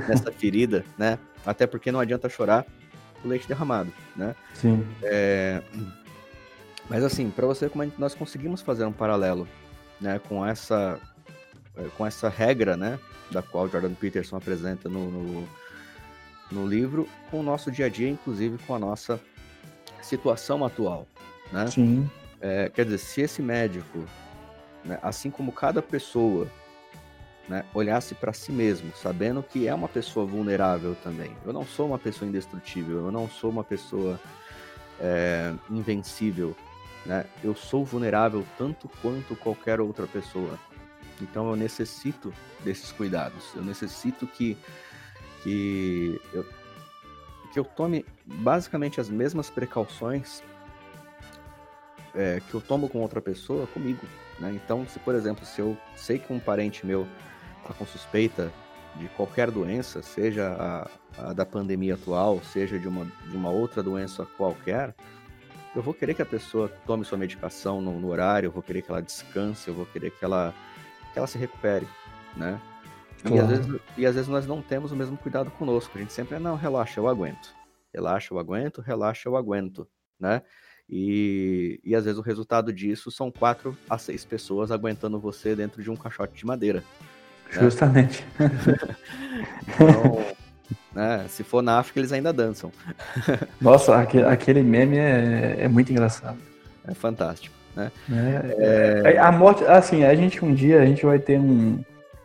nessa 0.10 0.30
ferida, 0.34 0.84
né? 0.98 1.18
Até 1.46 1.66
porque 1.66 1.90
não 1.90 2.02
adianta 2.02 2.28
chorar 2.28 2.66
o 3.24 3.28
leite 3.28 3.48
derramado, 3.48 3.92
né? 4.16 4.36
Sim. 4.54 4.86
É... 5.04 5.62
Mas 6.90 7.04
assim, 7.04 7.30
para 7.30 7.46
você 7.46 7.70
como 7.70 7.92
nós 7.98 8.16
conseguimos 8.16 8.62
fazer 8.62 8.86
um 8.86 8.92
paralelo, 8.92 9.48
né, 10.00 10.20
com 10.28 10.46
essa 10.46 11.00
é, 11.76 11.84
com 11.98 12.06
essa 12.06 12.30
regra, 12.30 12.78
né, 12.78 13.00
da 13.32 13.42
qual 13.42 13.68
Jordan 13.68 13.94
Peterson 13.94 14.38
apresenta 14.38 14.88
no, 14.88 15.12
no, 15.12 15.48
no 16.52 16.68
livro, 16.68 17.08
com 17.30 17.40
o 17.42 17.44
nosso 17.44 17.72
dia 17.72 17.88
a 17.88 17.90
dia, 17.90 18.10
inclusive 18.10 18.58
com 18.66 18.74
a 18.74 18.80
nossa 18.80 19.20
situação 20.02 20.64
atual, 20.66 21.06
né? 21.52 21.68
Sim. 21.68 22.10
É, 22.40 22.70
quer 22.70 22.86
dizer, 22.86 23.00
se 23.00 23.22
esse 23.22 23.42
médico, 23.42 24.06
né, 24.86 24.98
assim 25.02 25.30
como 25.30 25.52
cada 25.52 25.82
pessoa 25.82 26.48
né, 27.48 27.66
olhasse 27.74 28.14
para 28.14 28.34
si 28.34 28.52
mesmo, 28.52 28.92
sabendo 28.96 29.42
que 29.42 29.68
é 29.68 29.74
uma 29.74 29.88
pessoa 29.88 30.26
vulnerável 30.26 30.96
também. 31.04 31.36
Eu 31.46 31.54
não 31.54 31.66
sou 31.66 31.88
uma 31.88 31.98
pessoa 31.98 32.28
indestrutível, 32.28 33.06
eu 33.06 33.12
não 33.12 33.30
sou 33.30 33.50
uma 33.50 33.64
pessoa 33.64 34.20
é, 35.00 35.54
invencível, 35.70 36.56
né? 37.06 37.26
Eu 37.44 37.56
sou 37.56 37.86
vulnerável 37.86 38.46
tanto 38.58 38.90
quanto 39.02 39.36
qualquer 39.36 39.80
outra 39.80 40.06
pessoa. 40.08 40.60
Então 41.22 41.50
eu 41.50 41.56
necessito 41.56 42.34
desses 42.64 42.92
cuidados. 42.92 43.54
Eu 43.56 43.64
necessito 43.64 44.28
que 44.28 44.58
que 45.44 46.20
eu, 46.34 46.46
que 47.54 47.60
eu 47.60 47.64
tome 47.64 48.06
basicamente 48.26 49.00
as 49.00 49.10
mesmas 49.10 49.50
precauções 49.50 50.44
é, 52.14 52.42
que 52.50 52.54
eu 52.54 52.60
tomo 52.60 52.90
com 52.90 53.00
outra 53.00 53.22
pessoa 53.22 53.68
comigo. 53.68 54.06
Né? 54.40 54.52
Então, 54.54 54.86
se 54.88 55.00
por 55.00 55.16
exemplo, 55.16 55.46
se 55.46 55.62
eu 55.62 55.78
sei 55.96 56.20
que 56.20 56.34
um 56.34 56.40
parente 56.40 56.86
meu 56.86 57.08
está 57.68 57.74
com 57.74 57.86
suspeita 57.86 58.52
de 58.96 59.08
qualquer 59.10 59.52
doença, 59.52 60.02
seja 60.02 60.56
a, 60.60 60.90
a, 61.30 61.34
da 61.34 61.46
pandemia 61.46 61.94
atual, 61.96 62.42
seja 62.44 62.80
de 62.80 62.88
uma, 62.88 63.06
de 63.06 63.36
uma 63.36 63.50
outra 63.50 63.84
doença 63.84 64.26
qualquer, 64.38 64.96
eu 65.76 65.82
vou 65.82 65.94
querer 65.94 66.16
que 66.16 66.22
a 66.22 66.26
pessoa 66.26 66.70
tome 66.88 67.06
sua 67.06 67.18
medicação 67.18 67.82
no, 67.82 68.00
no 68.00 68.08
horário, 68.10 68.48
eu 68.48 68.52
vou 68.52 68.64
querer 68.64 68.82
que 68.82 68.90
ela 68.90 69.02
descanse, 69.02 69.68
eu 69.68 69.76
vou 69.76 69.86
querer 69.86 70.12
que 70.12 70.26
ela, 70.26 70.54
que 71.14 71.20
ela 71.20 71.28
se 71.28 71.38
recupere, 71.38 71.88
né? 72.36 72.60
Claro. 73.22 73.36
E, 73.36 73.40
às 73.40 73.50
vezes, 73.50 73.82
e 73.98 74.06
às 74.06 74.16
vezes 74.16 74.28
nós 74.28 74.48
não 74.48 74.62
temos 74.62 74.92
o 74.92 74.96
mesmo 74.96 75.18
cuidado 75.18 75.52
conosco, 75.52 75.96
a 75.96 76.02
gente 76.02 76.14
sempre 76.14 76.36
é, 76.36 76.40
não, 76.40 76.56
relaxa, 76.56 77.00
eu 77.00 77.08
aguento. 77.08 77.54
Relaxa, 77.94 78.34
eu 78.34 78.40
aguento, 78.40 78.82
relaxa, 78.82 79.30
eu 79.30 79.36
aguento, 79.36 79.88
né? 80.20 80.42
E, 80.90 81.80
e 81.84 81.94
às 81.94 82.06
vezes 82.06 82.18
o 82.18 82.24
resultado 82.24 82.72
disso 82.72 83.12
são 83.12 83.30
quatro 83.30 83.78
a 83.90 83.98
seis 83.98 84.24
pessoas 84.24 84.72
aguentando 84.72 85.20
você 85.20 85.56
dentro 85.56 85.84
de 85.84 85.92
um 85.92 85.96
caixote 85.96 86.34
de 86.34 86.46
madeira. 86.46 86.84
Né? 87.56 87.62
Justamente. 87.62 88.26
então, 89.70 90.26
né, 90.94 91.26
se 91.30 91.44
for 91.44 91.62
na 91.62 91.80
África, 91.80 92.00
eles 92.00 92.12
ainda 92.12 92.34
dançam. 92.34 92.72
Nossa, 93.62 93.98
aquele 94.00 94.64
meme 94.64 94.98
é, 94.98 95.58
é 95.60 95.68
muito 95.68 95.92
engraçado. 95.92 96.38
É 96.88 96.94
fantástico. 96.94 97.56
Né? 97.76 97.92
É, 98.12 99.14
é... 99.14 99.18
A 99.20 99.32
morte, 99.32 99.64
assim, 99.66 100.04
a 100.04 100.16
gente 100.16 100.44
um 100.44 100.54
dia 100.54 100.82
a 100.82 100.86
gente 100.86 101.06
vai 101.06 101.20
ter 101.20 101.40
um, 101.40 101.80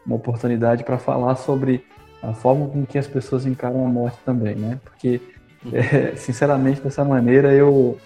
uma 0.07 0.17
oportunidade 0.17 0.85
para 0.85 0.99
falar 0.99 1.37
sobre 1.37 1.85
a 2.23 2.33
forma 2.33 2.69
com 2.69 2.87
que 2.87 2.97
as 2.97 3.07
pessoas 3.07 3.45
encaram 3.45 3.85
a 3.85 3.89
morte 3.89 4.19
também, 4.25 4.55
né? 4.55 4.79
Porque, 4.85 5.21
uhum. 5.65 5.73
é, 5.75 6.15
sinceramente, 6.17 6.81
dessa 6.81 7.05
maneira 7.05 7.53
eu 7.53 7.99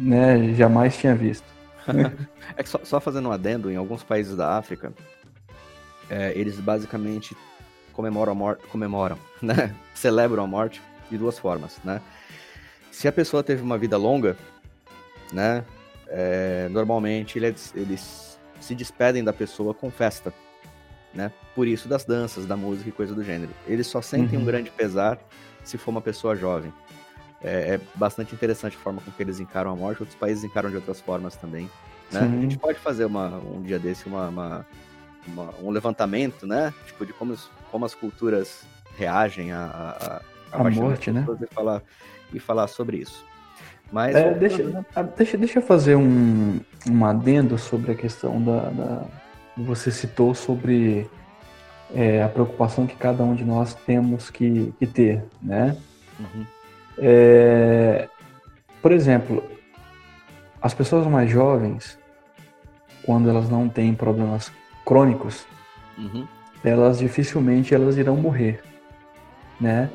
né, 0.00 0.52
jamais 0.54 0.96
tinha 0.96 1.14
visto. 1.14 1.46
é 2.56 2.62
que 2.62 2.68
só, 2.68 2.80
só, 2.84 3.00
fazendo 3.00 3.28
um 3.28 3.32
adendo, 3.32 3.70
em 3.70 3.76
alguns 3.76 4.02
países 4.02 4.36
da 4.36 4.56
África, 4.56 4.92
é, 6.10 6.32
eles 6.36 6.58
basicamente 6.60 7.36
comemoram 7.92 8.32
a 8.32 8.34
morte, 8.34 8.66
comemoram, 8.66 9.18
né? 9.40 9.74
Celebram 9.94 10.44
a 10.44 10.46
morte 10.46 10.82
de 11.10 11.18
duas 11.18 11.38
formas, 11.38 11.78
né? 11.84 12.00
Se 12.90 13.08
a 13.08 13.12
pessoa 13.12 13.42
teve 13.42 13.62
uma 13.62 13.78
vida 13.78 13.96
longa, 13.96 14.36
né? 15.32 15.64
É, 16.08 16.68
normalmente 16.70 17.38
eles, 17.38 17.72
eles 17.74 18.38
se 18.60 18.74
despedem 18.74 19.24
da 19.24 19.32
pessoa 19.32 19.74
com 19.74 19.90
festa, 19.90 20.32
né? 21.12 21.32
Por 21.54 21.66
isso 21.66 21.88
das 21.88 22.04
danças, 22.04 22.46
da 22.46 22.56
música 22.56 22.88
e 22.88 22.92
coisa 22.92 23.14
do 23.14 23.22
gênero. 23.22 23.52
Eles 23.66 23.86
só 23.86 24.00
sentem 24.00 24.36
uhum. 24.36 24.42
um 24.42 24.46
grande 24.46 24.70
pesar 24.70 25.18
se 25.64 25.78
for 25.78 25.90
uma 25.90 26.00
pessoa 26.00 26.36
jovem. 26.36 26.72
É, 27.42 27.74
é, 27.74 27.80
bastante 27.94 28.34
interessante 28.34 28.76
a 28.76 28.80
forma 28.80 29.02
com 29.02 29.10
que 29.10 29.22
eles 29.22 29.38
encaram 29.38 29.70
a 29.70 29.76
morte. 29.76 30.02
Outros 30.02 30.18
países 30.18 30.44
encaram 30.44 30.70
de 30.70 30.76
outras 30.76 31.00
formas 31.00 31.36
também. 31.36 31.70
Né? 32.10 32.20
A 32.20 32.40
gente 32.40 32.58
pode 32.58 32.78
fazer 32.78 33.04
uma, 33.04 33.38
um 33.38 33.62
dia 33.62 33.78
desse 33.78 34.06
uma, 34.06 34.28
uma 34.28 34.66
uma, 35.26 35.54
um 35.62 35.70
levantamento, 35.70 36.46
né? 36.46 36.72
Tipo, 36.86 37.06
de 37.06 37.12
como, 37.12 37.36
como 37.70 37.84
as 37.84 37.94
culturas 37.94 38.64
reagem 38.96 39.52
à, 39.52 40.22
à, 40.52 40.58
à 40.58 40.70
morte, 40.70 41.10
né? 41.10 41.26
E 41.40 41.54
falar, 41.54 41.82
e 42.32 42.38
falar 42.38 42.66
sobre 42.68 42.98
isso. 42.98 43.24
Mas. 43.92 44.14
É, 44.14 44.34
deixa, 44.34 44.86
ah, 44.94 45.02
deixa, 45.02 45.36
deixa 45.36 45.58
eu 45.58 45.62
fazer 45.62 45.96
um, 45.96 46.60
um 46.90 47.04
adendo 47.04 47.58
sobre 47.58 47.92
a 47.92 47.94
questão 47.94 48.42
da. 48.42 48.70
da 48.70 49.02
você 49.56 49.90
citou 49.92 50.34
sobre 50.34 51.08
é, 51.94 52.22
a 52.22 52.28
preocupação 52.28 52.88
que 52.88 52.96
cada 52.96 53.22
um 53.22 53.36
de 53.36 53.44
nós 53.44 53.74
temos 53.74 54.30
que, 54.30 54.74
que 54.78 54.86
ter, 54.86 55.24
né? 55.40 55.76
Uhum. 56.18 56.44
É, 56.98 58.08
por 58.82 58.90
exemplo, 58.90 59.44
as 60.60 60.74
pessoas 60.74 61.06
mais 61.06 61.30
jovens, 61.30 61.98
quando 63.04 63.30
elas 63.30 63.48
não 63.48 63.68
têm 63.68 63.94
problemas 63.94 64.50
crônicos, 64.84 65.46
uhum. 65.96 66.26
elas 66.62 66.98
dificilmente 66.98 67.74
elas 67.74 67.96
irão 67.96 68.16
morrer, 68.16 68.62
né? 69.60 69.90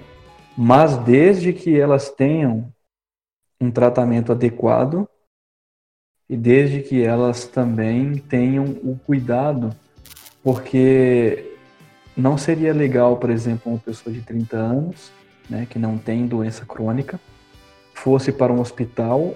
Mas 0.57 0.97
desde 0.97 1.53
que 1.53 1.79
elas 1.79 2.09
tenham 2.09 2.71
um 3.61 3.71
tratamento 3.71 4.31
adequado 4.31 5.07
e 6.29 6.37
desde 6.37 6.81
que 6.81 7.01
elas 7.03 7.45
também 7.45 8.17
tenham 8.17 8.65
o 8.65 8.99
cuidado, 9.05 9.75
porque 10.43 11.55
não 12.15 12.37
seria 12.37 12.73
legal, 12.73 13.17
por 13.17 13.29
exemplo, 13.29 13.71
uma 13.71 13.79
pessoa 13.79 14.13
de 14.13 14.21
30 14.21 14.57
anos, 14.57 15.11
né, 15.49 15.65
que 15.69 15.79
não 15.79 15.97
tem 15.97 16.27
doença 16.27 16.65
crônica, 16.65 17.19
fosse 17.93 18.31
para 18.31 18.53
um 18.53 18.59
hospital, 18.59 19.35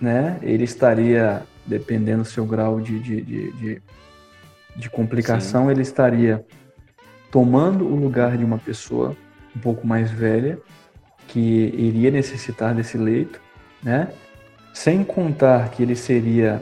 né, 0.00 0.38
ele 0.42 0.64
estaria, 0.64 1.42
dependendo 1.66 2.22
do 2.22 2.28
seu 2.28 2.46
grau 2.46 2.80
de, 2.80 2.98
de, 2.98 3.20
de, 3.20 3.52
de 3.52 3.82
de 4.80 4.90
complicação, 4.90 5.66
Sim. 5.66 5.70
ele 5.70 5.82
estaria 5.82 6.44
tomando 7.30 7.86
o 7.86 7.94
lugar 7.94 8.36
de 8.36 8.44
uma 8.44 8.58
pessoa 8.58 9.16
um 9.54 9.60
pouco 9.60 9.86
mais 9.86 10.10
velha 10.10 10.58
que 11.28 11.38
iria 11.38 12.10
necessitar 12.10 12.74
desse 12.74 12.98
leito, 12.98 13.40
né? 13.82 14.08
Sem 14.72 15.04
contar 15.04 15.70
que 15.70 15.82
ele 15.82 15.94
seria 15.94 16.60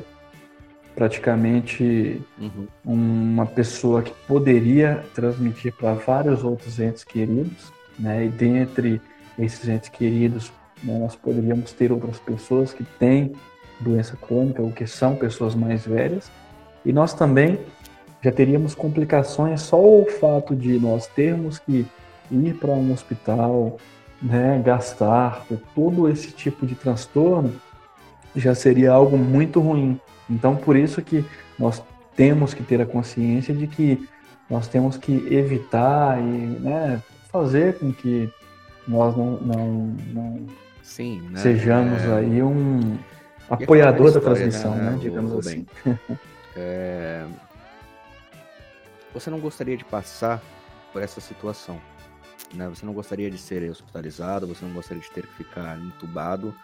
praticamente 0.94 2.20
uhum. 2.38 2.66
uma 2.84 3.46
pessoa 3.46 4.02
que 4.02 4.12
poderia 4.26 5.04
transmitir 5.14 5.72
para 5.72 5.94
vários 5.94 6.42
outros 6.42 6.78
entes 6.80 7.04
queridos, 7.04 7.72
né? 7.98 8.26
E 8.26 8.28
dentre 8.28 9.00
esses 9.38 9.68
entes 9.68 9.88
queridos 9.88 10.52
né, 10.82 10.98
nós 10.98 11.14
poderíamos 11.16 11.72
ter 11.72 11.92
outras 11.92 12.18
pessoas 12.18 12.72
que 12.72 12.84
têm 12.84 13.32
doença 13.80 14.16
crônica 14.16 14.60
ou 14.60 14.72
que 14.72 14.86
são 14.86 15.14
pessoas 15.16 15.54
mais 15.54 15.86
velhas, 15.86 16.30
e 16.84 16.92
nós 16.92 17.14
também 17.14 17.58
já 18.22 18.32
teríamos 18.32 18.74
complicações 18.74 19.62
só 19.62 19.80
o 19.80 20.06
fato 20.06 20.54
de 20.54 20.78
nós 20.78 21.06
termos 21.06 21.58
que 21.58 21.86
ir 22.30 22.54
para 22.54 22.70
um 22.70 22.92
hospital, 22.92 23.78
né, 24.20 24.60
gastar 24.64 25.44
todo 25.74 26.08
esse 26.08 26.30
tipo 26.32 26.66
de 26.66 26.74
transtorno, 26.74 27.54
já 28.34 28.54
seria 28.54 28.92
algo 28.92 29.16
muito 29.16 29.60
ruim. 29.60 30.00
Então, 30.28 30.56
por 30.56 30.76
isso 30.76 31.00
que 31.00 31.24
nós 31.58 31.82
temos 32.14 32.52
que 32.52 32.62
ter 32.62 32.80
a 32.80 32.86
consciência 32.86 33.54
de 33.54 33.66
que 33.66 34.06
nós 34.50 34.66
temos 34.66 34.96
que 34.96 35.12
evitar 35.30 36.18
e 36.20 36.22
né, 36.22 37.02
fazer 37.30 37.78
com 37.78 37.92
que 37.92 38.30
nós 38.86 39.16
não, 39.16 39.32
não, 39.40 39.96
não 40.12 40.46
Sim, 40.82 41.20
né? 41.30 41.38
sejamos 41.38 42.02
é... 42.02 42.16
aí 42.16 42.42
um 42.42 42.96
apoiador 43.48 44.10
da 44.10 44.20
transmissão, 44.20 44.74
né? 44.74 44.90
né? 44.90 44.98
digamos 45.00 45.32
assim. 45.34 45.66
É... 46.60 47.24
Você 49.18 49.30
não 49.30 49.40
gostaria 49.40 49.76
de 49.76 49.84
passar 49.84 50.40
por 50.92 51.02
essa 51.02 51.20
situação, 51.20 51.82
né? 52.54 52.68
Você 52.68 52.86
não 52.86 52.92
gostaria 52.92 53.28
de 53.28 53.36
ser 53.36 53.68
hospitalizado, 53.68 54.46
você 54.46 54.64
não 54.64 54.72
gostaria 54.72 55.02
de 55.02 55.10
ter 55.10 55.26
que 55.26 55.34
ficar 55.34 55.76
entubado, 55.76 56.54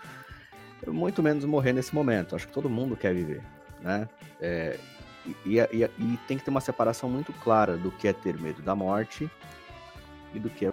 muito 0.87 1.21
menos 1.21 1.45
morrer 1.45 1.73
nesse 1.73 1.93
momento. 1.93 2.37
Acho 2.37 2.47
que 2.47 2.53
todo 2.53 2.71
mundo 2.71 2.97
quer 2.97 3.13
viver, 3.13 3.43
né? 3.81 4.09
É... 4.41 4.79
E, 5.45 5.59
e, 5.59 5.83
e, 5.83 6.17
tem 6.29 6.39
que 6.39 6.45
ter 6.45 6.51
uma 6.51 6.61
separação 6.61 7.11
muito 7.11 7.33
clara 7.33 7.77
do 7.77 7.91
que 7.91 8.07
é 8.07 8.13
ter 8.13 8.39
medo 8.39 8.63
da 8.63 8.77
morte 8.77 9.29
e 10.33 10.39
do 10.39 10.49
que 10.49 10.67
é 10.67 10.73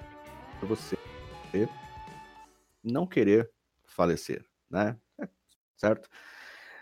você 0.61 0.95
não 2.83 3.07
querer 3.07 3.49
falecer, 3.85 4.45
né? 4.69 4.95
É, 5.19 5.27
certo? 5.75 6.07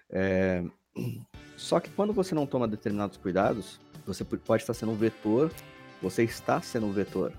É... 0.09 0.61
Só 1.55 1.79
que 1.79 1.89
quando 1.91 2.11
você 2.11 2.35
não 2.35 2.45
toma 2.45 2.67
determinados 2.67 3.15
cuidados, 3.15 3.79
você 4.13 4.23
pode 4.23 4.63
estar 4.63 4.73
sendo 4.73 4.91
um 4.91 4.95
vetor, 4.95 5.51
você 6.01 6.23
está 6.23 6.59
sendo 6.61 6.87
um 6.87 6.91
vetor. 6.91 7.31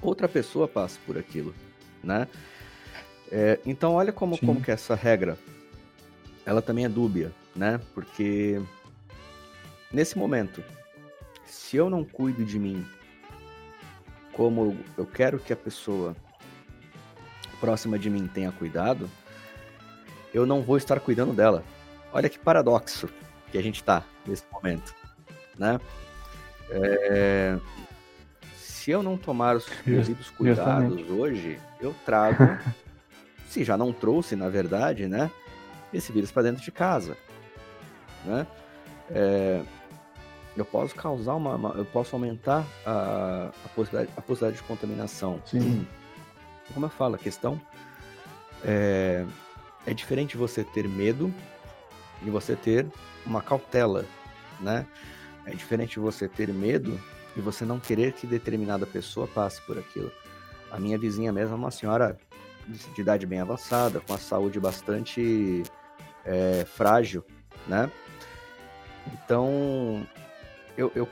Outra 0.00 0.28
pessoa 0.28 0.68
passa 0.68 0.98
por 1.04 1.18
aquilo, 1.18 1.52
né? 2.02 2.28
É, 3.30 3.58
então 3.66 3.94
olha 3.94 4.12
como, 4.12 4.38
como 4.38 4.62
que 4.62 4.70
essa 4.70 4.94
regra, 4.94 5.36
ela 6.46 6.62
também 6.62 6.84
é 6.84 6.88
dúbia, 6.88 7.32
né? 7.54 7.80
Porque 7.92 8.62
nesse 9.92 10.16
momento, 10.16 10.62
se 11.44 11.76
eu 11.76 11.90
não 11.90 12.04
cuido 12.04 12.44
de 12.44 12.58
mim 12.58 12.86
como 14.32 14.78
eu 14.96 15.04
quero 15.04 15.40
que 15.40 15.52
a 15.52 15.56
pessoa 15.56 16.14
próxima 17.58 17.98
de 17.98 18.08
mim 18.08 18.28
tenha 18.28 18.52
cuidado, 18.52 19.10
eu 20.32 20.46
não 20.46 20.62
vou 20.62 20.76
estar 20.76 21.00
cuidando 21.00 21.32
dela. 21.32 21.64
Olha 22.12 22.28
que 22.28 22.38
paradoxo 22.38 23.08
que 23.50 23.58
a 23.58 23.62
gente 23.62 23.76
está 23.76 24.04
nesse 24.24 24.44
momento, 24.52 24.94
né? 25.58 25.80
É... 26.70 27.58
Se 28.56 28.90
eu 28.90 29.02
não 29.02 29.16
tomar 29.16 29.56
os 29.56 29.66
devidos 29.84 30.30
cuidados 30.30 30.94
Justamente. 30.94 31.12
hoje, 31.12 31.60
eu 31.80 31.94
trago, 32.04 32.44
se 33.48 33.64
já 33.64 33.76
não 33.76 33.92
trouxe, 33.92 34.36
na 34.36 34.48
verdade, 34.48 35.06
né? 35.06 35.30
Esse 35.92 36.12
vírus 36.12 36.30
para 36.30 36.42
dentro 36.44 36.62
de 36.62 36.70
casa, 36.70 37.16
né? 38.24 38.46
É... 39.10 39.62
Eu 40.56 40.64
posso 40.64 40.92
causar 40.92 41.34
uma, 41.34 41.54
uma, 41.54 41.70
eu 41.70 41.84
posso 41.84 42.16
aumentar 42.16 42.64
a, 42.84 43.50
a, 43.64 43.68
possibilidade, 43.68 44.10
a 44.16 44.20
possibilidade 44.20 44.60
de 44.60 44.66
contaminação. 44.66 45.40
Sim. 45.46 45.86
Como 46.74 46.84
eu 46.84 46.90
falo, 46.90 47.14
a 47.14 47.18
questão 47.18 47.60
é, 48.64 49.24
é 49.86 49.94
diferente 49.94 50.36
você 50.36 50.64
ter 50.64 50.88
medo 50.88 51.32
e 52.22 52.30
você 52.30 52.56
ter 52.56 52.86
uma 53.24 53.40
cautela, 53.40 54.04
né? 54.60 54.86
É 55.48 55.54
diferente 55.54 55.98
você 55.98 56.28
ter 56.28 56.52
medo 56.52 57.00
e 57.34 57.40
você 57.40 57.64
não 57.64 57.80
querer 57.80 58.12
que 58.12 58.26
determinada 58.26 58.86
pessoa 58.86 59.26
passe 59.26 59.62
por 59.62 59.78
aquilo. 59.78 60.12
A 60.70 60.78
minha 60.78 60.98
vizinha 60.98 61.32
mesmo 61.32 61.54
é 61.54 61.56
uma 61.56 61.70
senhora 61.70 62.18
de 62.94 63.00
idade 63.00 63.24
bem 63.24 63.40
avançada, 63.40 64.00
com 64.00 64.12
a 64.12 64.18
saúde 64.18 64.60
bastante 64.60 65.62
é, 66.24 66.66
frágil, 66.66 67.24
né? 67.66 67.90
Então, 69.10 70.06
eu, 70.76 70.92
eu, 70.94 71.08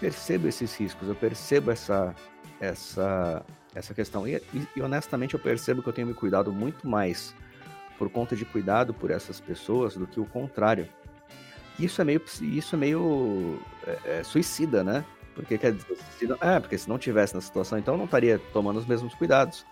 percebo 0.00 0.46
esses 0.46 0.72
riscos, 0.76 1.08
eu 1.08 1.14
percebo 1.16 1.72
essa, 1.72 2.14
essa, 2.60 3.44
essa 3.74 3.92
questão. 3.92 4.28
E, 4.28 4.40
e, 4.76 4.80
honestamente, 4.80 5.34
eu 5.34 5.40
percebo 5.40 5.82
que 5.82 5.88
eu 5.88 5.92
tenho 5.92 6.06
me 6.06 6.14
cuidado 6.14 6.52
muito 6.52 6.86
mais 6.88 7.34
por 7.98 8.08
conta 8.08 8.36
de 8.36 8.44
cuidado 8.44 8.94
por 8.94 9.10
essas 9.10 9.40
pessoas 9.40 9.96
do 9.96 10.06
que 10.06 10.20
o 10.20 10.24
contrário. 10.24 10.88
Isso 11.78 12.00
é 12.00 12.04
meio, 12.04 12.20
isso 12.40 12.74
é 12.74 12.78
meio 12.78 13.60
é, 13.86 14.18
é, 14.18 14.24
suicida, 14.24 14.82
né? 14.82 15.04
Porque 15.34 15.56
quer 15.56 15.72
dizer, 15.72 15.96
se 16.18 16.26
não, 16.26 16.36
é, 16.40 16.58
porque 16.58 16.76
se 16.76 16.88
não 16.88 16.98
tivesse 16.98 17.34
na 17.34 17.40
situação, 17.40 17.78
então 17.78 17.94
eu 17.94 17.98
não 17.98 18.06
estaria 18.06 18.40
tomando 18.52 18.78
os 18.78 18.86
mesmos 18.86 19.14
cuidados. 19.14 19.64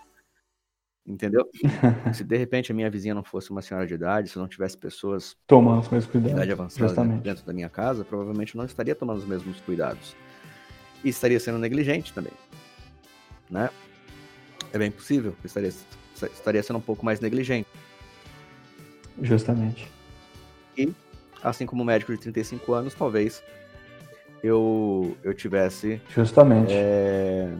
Entendeu? 1.05 1.49
se 2.14 2.25
de 2.25 2.37
repente 2.37 2.71
a 2.71 2.75
minha 2.75 2.90
vizinha 2.90 3.14
não 3.14 3.25
fosse 3.25 3.51
uma 3.51 3.62
senhora 3.62 3.87
de 3.87 3.95
idade, 3.95 4.29
se 4.29 4.38
não 4.38 4.47
tivesse 4.47 4.77
pessoas 4.77 5.37
tomando 5.47 5.81
os 5.81 5.88
mesmos 5.88 6.11
cuidados, 6.11 6.37
de 6.37 6.42
idade 6.42 6.53
avançada 6.53 6.88
justamente. 6.88 7.23
dentro 7.23 7.45
da 7.45 7.53
minha 7.53 7.69
casa, 7.69 8.05
provavelmente 8.05 8.55
eu 8.55 8.59
não 8.59 8.66
estaria 8.66 8.95
tomando 8.95 9.19
os 9.19 9.27
mesmos 9.27 9.61
cuidados. 9.61 10.16
E 11.05 11.09
estaria 11.09 11.38
sendo 11.38 11.59
negligente 11.59 12.12
também. 12.12 12.33
Né? 13.51 13.71
É 14.73 14.79
bem 14.79 14.90
possível 14.90 15.35
que 15.40 15.47
estaria, 15.47 15.73
estaria 16.33 16.62
sendo 16.62 16.79
um 16.79 16.83
pouco 16.83 17.05
mais 17.05 17.21
negligente. 17.21 17.69
Justamente. 19.23 19.90
E, 20.77 20.92
assim 21.47 21.65
como 21.65 21.85
médico 21.85 22.13
de 22.13 22.19
35 22.19 22.75
anos, 22.75 22.95
talvez 22.95 23.43
eu, 24.43 25.17
eu 25.23 25.33
tivesse. 25.33 26.01
Justamente. 26.09 26.73
É, 26.73 27.53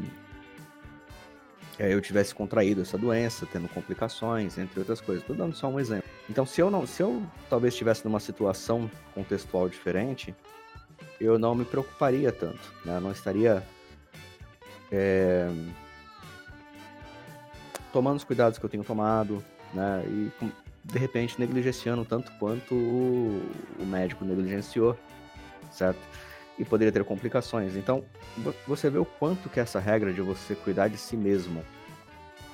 eu 1.79 2.01
tivesse 2.01 2.35
contraído 2.35 2.81
essa 2.83 2.97
doença, 2.97 3.47
tendo 3.51 3.69
complicações, 3.69 4.59
entre 4.59 4.81
outras 4.81 5.01
coisas. 5.01 5.23
Estou 5.23 5.37
dando 5.37 5.55
só 5.55 5.69
um 5.69 5.79
exemplo. 5.79 6.09
Então, 6.29 6.45
se 6.47 6.61
eu 6.61 6.71
não, 6.71 6.87
se 6.87 7.03
eu 7.03 7.23
talvez 7.51 7.75
estivesse 7.75 8.05
numa 8.05 8.19
situação 8.19 8.91
contextual 9.15 9.69
diferente, 9.69 10.35
eu 11.21 11.39
não 11.39 11.55
me 11.55 11.65
preocuparia 11.65 12.33
tanto, 12.33 12.73
né? 12.85 12.97
Eu 12.97 13.01
não 13.01 13.13
estaria 13.13 13.63
é, 14.91 15.49
tomando 17.93 18.17
os 18.17 18.25
cuidados 18.25 18.59
que 18.59 18.65
eu 18.65 18.71
tenho 18.71 18.85
tomado, 18.85 19.45
né? 19.75 20.03
E 20.07 20.33
de 20.93 20.99
repente 20.99 21.39
negligenciando 21.39 22.05
tanto 22.05 22.31
quanto 22.39 22.75
o, 22.75 23.43
o 23.79 23.85
médico 23.85 24.25
negligenciou, 24.25 24.97
certo? 25.71 26.01
E 26.59 26.65
poderia 26.65 26.93
ter 26.93 27.05
complicações. 27.05 27.77
Então, 27.77 28.05
você 28.67 28.89
vê 28.89 28.99
o 28.99 29.05
quanto 29.05 29.49
que 29.49 29.61
essa 29.61 29.79
regra 29.79 30.13
de 30.13 30.21
você 30.21 30.55
cuidar 30.55 30.89
de 30.89 30.97
si 30.97 31.17
mesmo, 31.17 31.63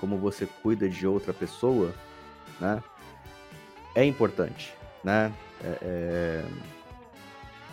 como 0.00 0.16
você 0.16 0.48
cuida 0.62 0.88
de 0.88 1.06
outra 1.06 1.32
pessoa, 1.32 1.94
né? 2.60 2.82
É 3.94 4.04
importante, 4.04 4.74
né? 5.04 5.32
É, 5.62 5.78
é, 5.82 6.44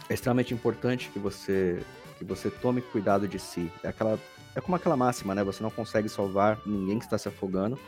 é 0.10 0.13
extremamente 0.13 0.54
importante 0.54 1.10
que 1.10 1.19
você 1.19 1.82
que 2.17 2.26
você 2.26 2.52
tome 2.52 2.82
cuidado 2.82 3.30
de 3.30 3.39
si. 3.39 3.72
É 3.82 3.88
aquela 3.88 4.19
é 4.56 4.60
como 4.60 4.76
aquela 4.76 4.98
máxima, 4.98 5.34
né? 5.34 5.43
Você 5.43 5.63
não 5.63 5.72
consegue 5.72 6.10
salvar 6.10 6.60
ninguém 6.65 7.00
que 7.00 7.06
está 7.06 7.17
se 7.17 7.30
afogando 7.30 7.80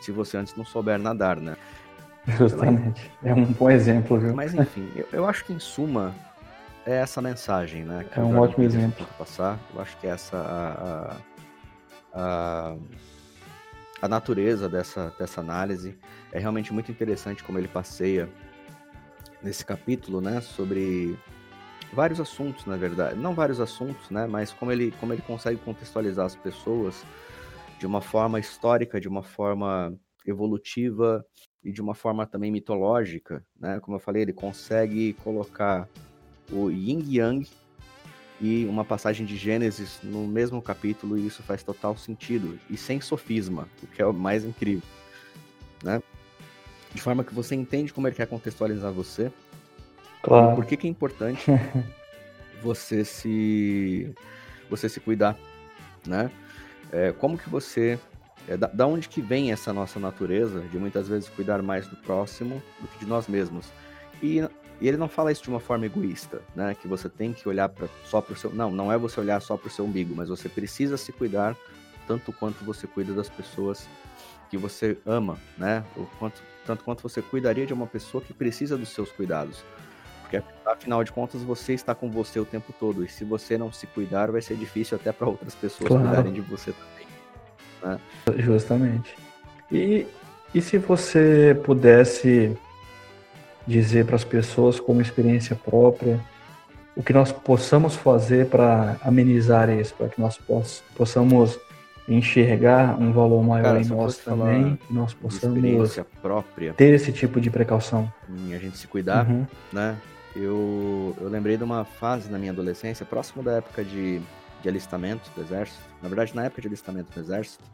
se 0.00 0.12
você 0.12 0.36
antes 0.36 0.54
não 0.56 0.64
souber 0.64 0.98
nadar, 0.98 1.40
né? 1.40 1.56
Justamente. 2.36 3.10
É 3.22 3.32
um 3.32 3.44
bom 3.44 3.70
exemplo, 3.70 4.18
viu? 4.18 4.34
Mas 4.34 4.54
enfim, 4.54 4.90
eu, 4.94 5.08
eu 5.12 5.26
acho 5.26 5.44
que 5.44 5.52
em 5.52 5.58
suma 5.58 6.14
é 6.84 6.96
essa 6.96 7.22
mensagem, 7.22 7.84
né? 7.84 8.04
é 8.14 8.20
um 8.20 8.38
ótimo 8.38 8.64
exemplo. 8.64 9.06
Passar. 9.18 9.58
Eu 9.74 9.80
acho 9.80 9.96
que 9.98 10.06
essa 10.06 10.36
a, 10.36 11.16
a, 12.12 12.76
a, 14.02 14.08
natureza 14.08 14.68
dessa, 14.68 15.12
dessa 15.18 15.40
análise 15.40 15.98
é 16.32 16.38
realmente 16.38 16.72
muito 16.72 16.90
interessante 16.90 17.42
como 17.42 17.58
ele 17.58 17.68
passeia 17.68 18.28
nesse 19.42 19.64
capítulo, 19.64 20.20
né? 20.20 20.40
Sobre 20.40 21.18
vários 21.92 22.20
assuntos, 22.20 22.66
na 22.66 22.76
verdade. 22.76 23.18
Não 23.18 23.34
vários 23.34 23.60
assuntos, 23.60 24.10
né? 24.10 24.26
Mas 24.26 24.52
como 24.52 24.70
ele, 24.70 24.92
como 25.00 25.12
ele 25.12 25.22
consegue 25.22 25.58
contextualizar 25.58 26.26
as 26.26 26.36
pessoas 26.36 27.04
de 27.78 27.86
uma 27.86 28.00
forma 28.00 28.38
histórica, 28.38 29.00
de 29.00 29.08
uma 29.08 29.22
forma 29.22 29.94
evolutiva 30.26 31.24
e 31.62 31.72
de 31.72 31.80
uma 31.80 31.94
forma 31.94 32.26
também 32.26 32.50
mitológica, 32.50 33.44
né? 33.58 33.80
Como 33.80 33.96
eu 33.96 34.00
falei, 34.00 34.22
ele 34.22 34.32
consegue 34.32 35.14
colocar 35.24 35.88
o 36.50 36.70
Yin 36.70 37.04
Yang 37.08 37.50
e 38.40 38.64
uma 38.66 38.84
passagem 38.84 39.26
de 39.26 39.36
Gênesis 39.36 39.98
no 40.02 40.26
mesmo 40.26 40.62
capítulo 40.62 41.18
e 41.18 41.26
isso 41.26 41.42
faz 41.42 41.62
total 41.62 41.96
sentido 41.96 42.58
e 42.70 42.76
sem 42.76 43.00
sofisma, 43.00 43.68
o 43.82 43.86
que 43.86 44.00
é 44.00 44.06
o 44.06 44.12
mais 44.12 44.44
incrível, 44.44 44.88
né? 45.82 46.02
De 46.94 47.02
forma 47.02 47.24
que 47.24 47.34
você 47.34 47.54
entende 47.54 47.92
como 47.92 48.06
ele 48.06 48.16
quer 48.16 48.26
contextualizar 48.26 48.92
você, 48.92 49.30
claro. 50.22 50.54
por 50.54 50.64
que, 50.64 50.76
que 50.76 50.86
é 50.86 50.90
importante 50.90 51.44
você 52.62 53.04
se 53.04 54.14
você 54.70 54.88
se 54.88 55.00
cuidar, 55.00 55.36
né? 56.06 56.30
É, 56.90 57.12
como 57.12 57.36
que 57.36 57.50
você 57.50 57.98
É 58.48 58.56
da, 58.56 58.66
da 58.66 58.86
onde 58.86 59.08
que 59.08 59.20
vem 59.20 59.52
essa 59.52 59.72
nossa 59.72 60.00
natureza 60.00 60.60
de 60.60 60.78
muitas 60.78 61.06
vezes 61.06 61.28
cuidar 61.28 61.62
mais 61.62 61.86
do 61.86 61.96
próximo 61.96 62.62
do 62.80 62.88
que 62.88 63.00
de 63.00 63.06
nós 63.06 63.28
mesmos? 63.28 63.66
E, 64.22 64.38
e 64.80 64.88
ele 64.88 64.96
não 64.96 65.08
fala 65.08 65.30
isso 65.30 65.42
de 65.42 65.50
uma 65.50 65.60
forma 65.60 65.84
egoísta, 65.84 66.40
né? 66.56 66.74
Que 66.74 66.88
você 66.88 67.08
tem 67.08 67.32
que 67.32 67.46
olhar 67.48 67.68
pra, 67.68 67.86
só 68.04 68.20
para 68.22 68.32
o 68.32 68.36
seu. 68.36 68.50
Não, 68.50 68.70
não 68.70 68.90
é 68.90 68.96
você 68.96 69.20
olhar 69.20 69.40
só 69.40 69.56
para 69.56 69.68
o 69.68 69.70
seu 69.70 69.84
umbigo, 69.84 70.14
mas 70.16 70.30
você 70.30 70.48
precisa 70.48 70.96
se 70.96 71.12
cuidar 71.12 71.54
tanto 72.06 72.32
quanto 72.32 72.64
você 72.64 72.86
cuida 72.86 73.12
das 73.12 73.28
pessoas 73.28 73.86
que 74.50 74.56
você 74.56 74.96
ama, 75.04 75.38
né? 75.58 75.84
O 75.94 76.06
quanto, 76.18 76.42
tanto 76.64 76.82
quanto 76.82 77.02
você 77.02 77.20
cuidaria 77.20 77.66
de 77.66 77.74
uma 77.74 77.86
pessoa 77.86 78.24
que 78.24 78.32
precisa 78.32 78.78
dos 78.78 78.88
seus 78.88 79.12
cuidados. 79.12 79.62
Porque 80.22 80.42
afinal 80.64 81.04
de 81.04 81.12
contas 81.12 81.42
você 81.42 81.74
está 81.74 81.94
com 81.94 82.10
você 82.10 82.40
o 82.40 82.44
tempo 82.44 82.72
todo. 82.78 83.04
E 83.04 83.08
se 83.08 83.24
você 83.24 83.58
não 83.58 83.70
se 83.70 83.86
cuidar, 83.86 84.30
vai 84.30 84.40
ser 84.40 84.56
difícil 84.56 84.96
até 84.96 85.12
para 85.12 85.28
outras 85.28 85.54
pessoas 85.54 85.88
claro. 85.88 86.04
cuidarem 86.04 86.32
de 86.32 86.40
você 86.40 86.72
também. 86.72 86.97
Né? 87.82 87.98
Justamente. 88.36 89.14
E, 89.70 90.06
e 90.54 90.60
se 90.60 90.78
você 90.78 91.58
pudesse 91.64 92.56
dizer 93.66 94.06
para 94.06 94.16
as 94.16 94.24
pessoas 94.24 94.80
como 94.80 95.02
experiência 95.02 95.54
própria 95.54 96.18
o 96.98 97.02
que 97.02 97.12
nós 97.12 97.30
possamos 97.30 97.94
fazer 97.94 98.46
para 98.46 98.96
amenizar 99.02 99.70
isso, 99.70 99.94
para 99.94 100.08
que 100.08 100.20
nós 100.20 100.36
possamos 100.96 101.56
enxergar 102.08 102.98
um 102.98 103.12
valor 103.12 103.40
maior 103.44 103.64
Cara, 103.64 103.80
em 103.80 103.84
nós 103.84 104.16
também, 104.16 104.76
que 104.76 104.92
nós 104.92 105.14
possamos 105.14 106.00
própria, 106.20 106.72
ter 106.72 106.94
esse 106.94 107.12
tipo 107.12 107.40
de 107.40 107.50
precaução. 107.50 108.12
Em 108.28 108.52
a 108.52 108.58
gente 108.58 108.76
se 108.76 108.88
cuidar, 108.88 109.28
uhum. 109.28 109.46
né? 109.72 109.96
Eu, 110.34 111.16
eu 111.20 111.28
lembrei 111.28 111.56
de 111.56 111.62
uma 111.62 111.84
fase 111.84 112.30
na 112.30 112.38
minha 112.38 112.50
adolescência, 112.50 113.06
próximo 113.06 113.44
da 113.44 113.52
época 113.52 113.84
de, 113.84 114.20
de 114.62 114.68
alistamento 114.68 115.30
do 115.30 115.40
exército. 115.42 115.82
Na 116.02 116.08
verdade, 116.08 116.34
na 116.34 116.44
época 116.44 116.62
de 116.62 116.68
alistamento 116.68 117.12
do 117.12 117.20
exército, 117.20 117.64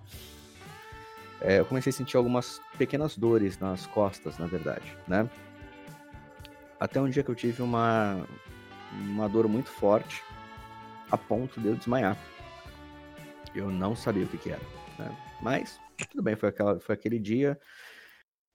é, 1.40 1.60
eu 1.60 1.66
comecei 1.66 1.90
a 1.90 1.92
sentir 1.92 2.16
algumas 2.16 2.60
pequenas 2.78 3.16
dores 3.16 3.58
nas 3.58 3.86
costas, 3.86 4.38
na 4.38 4.46
verdade, 4.46 4.96
né? 5.06 5.28
Até 6.78 7.00
um 7.00 7.08
dia 7.08 7.22
que 7.22 7.30
eu 7.30 7.34
tive 7.34 7.62
uma, 7.62 8.26
uma 8.92 9.28
dor 9.28 9.48
muito 9.48 9.70
forte, 9.70 10.22
a 11.10 11.16
ponto 11.16 11.60
de 11.60 11.68
eu 11.68 11.76
desmaiar. 11.76 12.16
Eu 13.54 13.70
não 13.70 13.94
sabia 13.94 14.24
o 14.24 14.28
que, 14.28 14.38
que 14.38 14.50
era, 14.50 14.62
né? 14.98 15.16
Mas, 15.40 15.78
tudo 16.10 16.22
bem, 16.22 16.34
foi, 16.34 16.48
aquela, 16.48 16.80
foi 16.80 16.94
aquele 16.94 17.18
dia. 17.18 17.58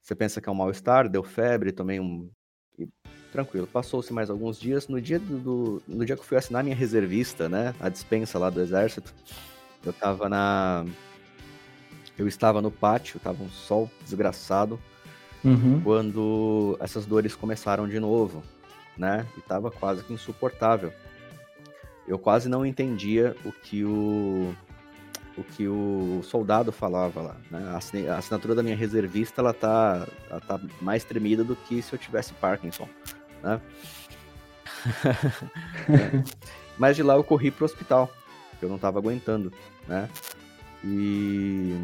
Você 0.02 0.14
pensa 0.14 0.40
que 0.40 0.48
é 0.48 0.52
um 0.52 0.56
mal-estar, 0.56 1.08
deu 1.08 1.22
febre, 1.22 1.72
tomei 1.72 2.00
um. 2.00 2.30
Tranquilo. 3.32 3.66
Passou-se 3.66 4.12
mais 4.12 4.28
alguns 4.28 4.58
dias. 4.58 4.88
No 4.88 5.00
dia 5.00 5.18
do, 5.18 5.38
do, 5.38 5.82
no 5.86 6.04
dia 6.04 6.16
que 6.16 6.22
eu 6.22 6.26
fui 6.26 6.36
assinar 6.36 6.64
minha 6.64 6.74
reservista, 6.74 7.48
né? 7.48 7.74
A 7.80 7.88
dispensa 7.88 8.38
lá 8.38 8.50
do 8.50 8.60
exército, 8.60 9.12
eu 9.84 9.92
tava 9.92 10.28
na. 10.28 10.84
Eu 12.18 12.26
estava 12.26 12.60
no 12.60 12.70
pátio, 12.70 13.20
tava 13.20 13.42
um 13.42 13.48
sol 13.48 13.90
desgraçado. 14.04 14.78
Uhum. 15.44 15.80
Quando 15.82 16.76
essas 16.80 17.06
dores 17.06 17.34
começaram 17.34 17.88
de 17.88 17.98
novo, 17.98 18.42
né? 18.98 19.26
E 19.38 19.40
tava 19.40 19.70
quase 19.70 20.02
que 20.04 20.12
insuportável. 20.12 20.92
Eu 22.06 22.18
quase 22.18 22.48
não 22.48 22.66
entendia 22.66 23.36
o 23.44 23.52
que 23.52 23.84
o 23.84 24.54
o 25.36 25.44
que 25.44 25.66
o 25.66 26.20
soldado 26.22 26.70
falava 26.70 27.22
lá, 27.22 27.36
né? 27.50 27.72
A 28.10 28.16
assinatura 28.18 28.54
da 28.54 28.62
minha 28.62 28.76
reservista, 28.76 29.40
ela 29.40 29.54
tá, 29.54 30.06
ela 30.28 30.40
tá 30.40 30.60
mais 30.80 31.04
tremida 31.04 31.42
do 31.42 31.56
que 31.56 31.80
se 31.80 31.92
eu 31.92 31.98
tivesse 31.98 32.34
Parkinson, 32.34 32.88
né? 33.42 33.60
Mas 36.78 36.96
de 36.96 37.02
lá 37.02 37.14
eu 37.14 37.24
corri 37.24 37.50
pro 37.50 37.64
hospital, 37.64 38.10
porque 38.50 38.64
eu 38.64 38.68
não 38.68 38.78
tava 38.78 38.98
aguentando, 38.98 39.52
né? 39.86 40.08
E 40.84 41.74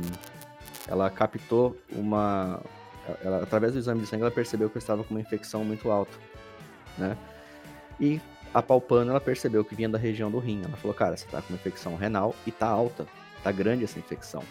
ela 0.89 1.11
captou 1.11 1.77
uma... 1.93 2.63
Ela, 3.23 3.43
através 3.43 3.73
do 3.73 3.79
exame 3.79 4.01
de 4.01 4.07
sangue, 4.07 4.23
ela 4.23 4.31
percebeu 4.31 4.71
que 4.71 4.77
eu 4.77 4.81
estava 4.81 5.05
com 5.05 5.15
uma 5.15 5.21
infecção 5.21 5.65
muito 5.65 5.91
alta, 5.91 6.17
né? 6.99 7.17
E 8.01 8.21
apalpando, 8.53 9.11
ela 9.11 9.21
percebeu 9.21 9.65
que 9.65 9.75
vinha 9.75 9.89
da 9.89 9.99
região 9.99 10.31
do 10.31 10.39
rim. 10.39 10.63
Ela 10.65 10.77
falou, 10.77 10.95
cara, 10.95 11.17
você 11.17 11.27
tá 11.27 11.43
com 11.43 11.53
uma 11.53 11.57
infecção 11.57 11.95
renal 11.95 12.35
e 12.47 12.51
tá 12.51 12.67
alta 12.67 13.07
tá 13.47 13.53
grande 13.53 13.85
essa 13.85 13.99
infecção. 13.99 14.43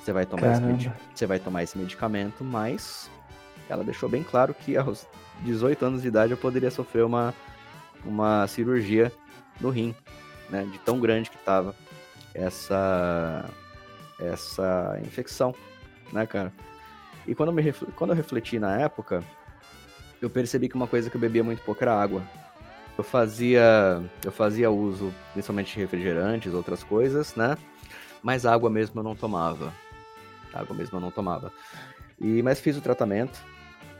Você 0.00 0.12
vai 0.12 0.24
tomar, 0.24 0.52
esse, 0.52 0.92
você 1.12 1.26
vai 1.26 1.40
tomar 1.40 1.64
esse 1.64 1.76
medicamento, 1.76 2.44
mas 2.44 3.10
ela 3.68 3.82
deixou 3.82 4.08
bem 4.08 4.22
claro 4.22 4.54
que 4.54 4.76
aos 4.76 5.06
18 5.42 5.84
anos 5.84 6.02
de 6.02 6.08
idade 6.08 6.32
eu 6.32 6.36
poderia 6.36 6.70
sofrer 6.70 7.04
uma, 7.04 7.34
uma 8.04 8.46
cirurgia 8.46 9.12
no 9.60 9.70
rim, 9.70 9.94
né? 10.48 10.64
De 10.70 10.78
tão 10.78 11.00
grande 11.00 11.30
que 11.30 11.38
tava 11.38 11.74
essa, 12.34 13.44
essa 14.18 14.98
infecção, 15.04 15.54
né, 16.12 16.26
cara? 16.26 16.52
E 17.26 17.34
quando 17.34 17.50
eu, 17.50 17.54
me, 17.54 17.72
quando 17.94 18.10
eu 18.10 18.16
refleti 18.16 18.58
na 18.58 18.78
época, 18.78 19.22
eu 20.20 20.30
percebi 20.30 20.68
que 20.68 20.74
uma 20.74 20.86
coisa 20.86 21.10
que 21.10 21.16
eu 21.16 21.20
bebia 21.20 21.44
muito 21.44 21.62
pouco 21.62 21.82
era 21.82 22.00
água. 22.00 22.22
Eu 22.96 23.04
fazia, 23.04 24.02
eu 24.24 24.32
fazia 24.32 24.70
uso 24.70 25.12
principalmente 25.32 25.72
de 25.72 25.80
refrigerantes, 25.80 26.52
outras 26.52 26.82
coisas, 26.82 27.34
né? 27.34 27.56
mas 28.22 28.46
água 28.46 28.70
mesmo 28.70 29.00
eu 29.00 29.04
não 29.04 29.14
tomava. 29.14 29.72
Água 30.52 30.74
mesmo 30.74 30.96
eu 30.96 31.00
não 31.00 31.10
tomava. 31.10 31.52
E, 32.20 32.42
mas 32.42 32.60
fiz 32.60 32.76
o 32.76 32.80
tratamento, 32.80 33.40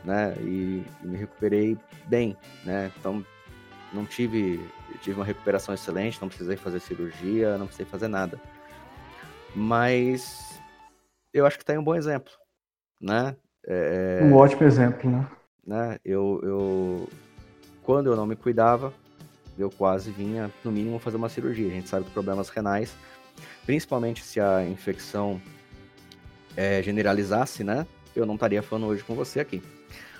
né? 0.03 0.35
E, 0.39 0.83
e 1.03 1.07
me 1.07 1.17
recuperei 1.17 1.77
bem, 2.07 2.35
né? 2.65 2.91
Então 2.97 3.25
não 3.93 4.05
tive, 4.05 4.59
tive 5.01 5.17
uma 5.19 5.25
recuperação 5.25 5.73
excelente, 5.73 6.21
não 6.21 6.29
precisei 6.29 6.55
fazer 6.55 6.79
cirurgia, 6.79 7.57
não 7.57 7.65
precisei 7.65 7.85
fazer 7.85 8.07
nada. 8.07 8.39
Mas 9.55 10.59
eu 11.33 11.45
acho 11.45 11.57
que 11.57 11.65
tá 11.65 11.73
aí 11.73 11.79
um 11.79 11.83
bom 11.83 11.95
exemplo, 11.95 12.31
né? 12.99 13.35
É, 13.67 14.21
um 14.23 14.35
ótimo 14.35 14.63
exemplo, 14.63 15.09
né? 15.09 15.27
né? 15.65 15.99
Eu, 16.03 16.39
eu, 16.43 17.09
quando 17.83 18.07
eu 18.07 18.15
não 18.15 18.25
me 18.25 18.35
cuidava, 18.35 18.93
eu 19.57 19.69
quase 19.69 20.09
vinha, 20.11 20.49
no 20.63 20.71
mínimo, 20.71 20.97
fazer 20.99 21.17
uma 21.17 21.29
cirurgia. 21.29 21.67
A 21.67 21.71
gente 21.71 21.89
sabe 21.89 22.05
que 22.05 22.11
problemas 22.11 22.49
renais 22.49 22.95
principalmente 23.65 24.23
se 24.23 24.39
a 24.39 24.63
infecção 24.63 25.41
é, 26.55 26.81
generalizasse, 26.81 27.63
né? 27.63 27.85
Eu 28.15 28.25
não 28.25 28.35
estaria 28.35 28.61
falando 28.61 28.87
hoje 28.87 29.03
com 29.03 29.15
você 29.15 29.39
aqui. 29.39 29.61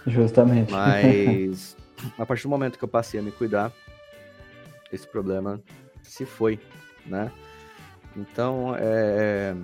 Justamente. 0.05 0.71
Mas 0.71 1.75
a 2.17 2.25
partir 2.25 2.43
do 2.43 2.49
momento 2.49 2.77
que 2.77 2.83
eu 2.83 2.87
passei 2.89 3.19
a 3.19 3.23
me 3.23 3.31
cuidar, 3.31 3.71
esse 4.91 5.07
problema 5.07 5.61
se 6.01 6.25
foi, 6.25 6.59
né? 7.05 7.31
Então, 8.15 8.75
é, 8.75 9.55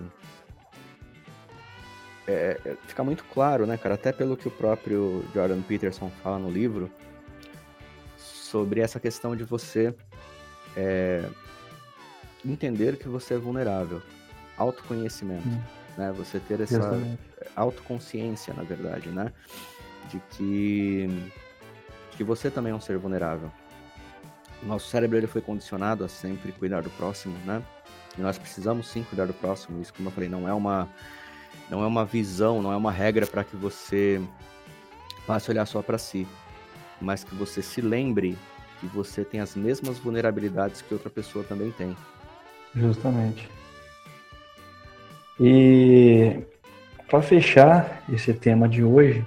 é, 2.27 2.59
é, 2.65 2.77
fica 2.87 3.03
muito 3.03 3.23
claro, 3.25 3.65
né, 3.65 3.77
cara? 3.77 3.95
Até 3.95 4.11
pelo 4.11 4.37
que 4.37 4.47
o 4.47 4.51
próprio 4.51 5.25
Jordan 5.33 5.61
Peterson 5.61 6.09
fala 6.23 6.39
no 6.39 6.49
livro, 6.49 6.89
sobre 8.17 8.79
essa 8.79 8.99
questão 8.99 9.35
de 9.35 9.43
você 9.43 9.93
é, 10.75 11.25
entender 12.45 12.97
que 12.97 13.09
você 13.09 13.33
é 13.33 13.37
vulnerável. 13.37 14.01
Autoconhecimento, 14.57 15.47
hum. 15.47 15.61
né? 15.97 16.13
Você 16.17 16.39
ter 16.39 16.61
essa 16.61 16.77
Exatamente. 16.77 17.19
autoconsciência, 17.55 18.53
na 18.53 18.63
verdade, 18.63 19.09
né? 19.09 19.31
De 20.09 20.19
que, 20.31 21.29
que 22.11 22.23
você 22.23 22.49
também 22.49 22.71
é 22.71 22.75
um 22.75 22.79
ser 22.79 22.97
vulnerável. 22.97 23.51
Nosso 24.63 24.89
cérebro 24.89 25.17
ele 25.17 25.27
foi 25.27 25.41
condicionado 25.41 26.03
a 26.03 26.07
sempre 26.07 26.51
cuidar 26.51 26.81
do 26.81 26.89
próximo, 26.91 27.37
né? 27.45 27.61
E 28.17 28.21
nós 28.21 28.37
precisamos 28.37 28.87
sim 28.87 29.03
cuidar 29.03 29.25
do 29.25 29.33
próximo. 29.33 29.81
Isso, 29.81 29.93
como 29.93 30.09
eu 30.09 30.13
falei, 30.13 30.29
não 30.29 30.47
é 30.47 30.53
uma 30.53 30.89
não 31.69 31.83
é 31.83 31.87
uma 31.87 32.05
visão, 32.05 32.61
não 32.61 32.71
é 32.71 32.77
uma 32.77 32.91
regra 32.91 33.27
para 33.27 33.43
que 33.43 33.55
você 33.55 34.21
passe 35.25 35.49
a 35.49 35.53
olhar 35.53 35.65
só 35.65 35.81
para 35.81 35.97
si, 35.97 36.25
mas 37.01 37.23
que 37.23 37.35
você 37.35 37.61
se 37.61 37.81
lembre 37.81 38.37
que 38.79 38.87
você 38.87 39.25
tem 39.25 39.39
as 39.39 39.55
mesmas 39.55 39.97
vulnerabilidades 39.97 40.81
que 40.81 40.93
outra 40.93 41.09
pessoa 41.09 41.43
também 41.43 41.71
tem. 41.71 41.95
Justamente. 42.75 43.49
E 45.39 46.39
para 47.07 47.21
fechar 47.21 48.03
esse 48.11 48.33
tema 48.33 48.67
de 48.67 48.83
hoje, 48.83 49.25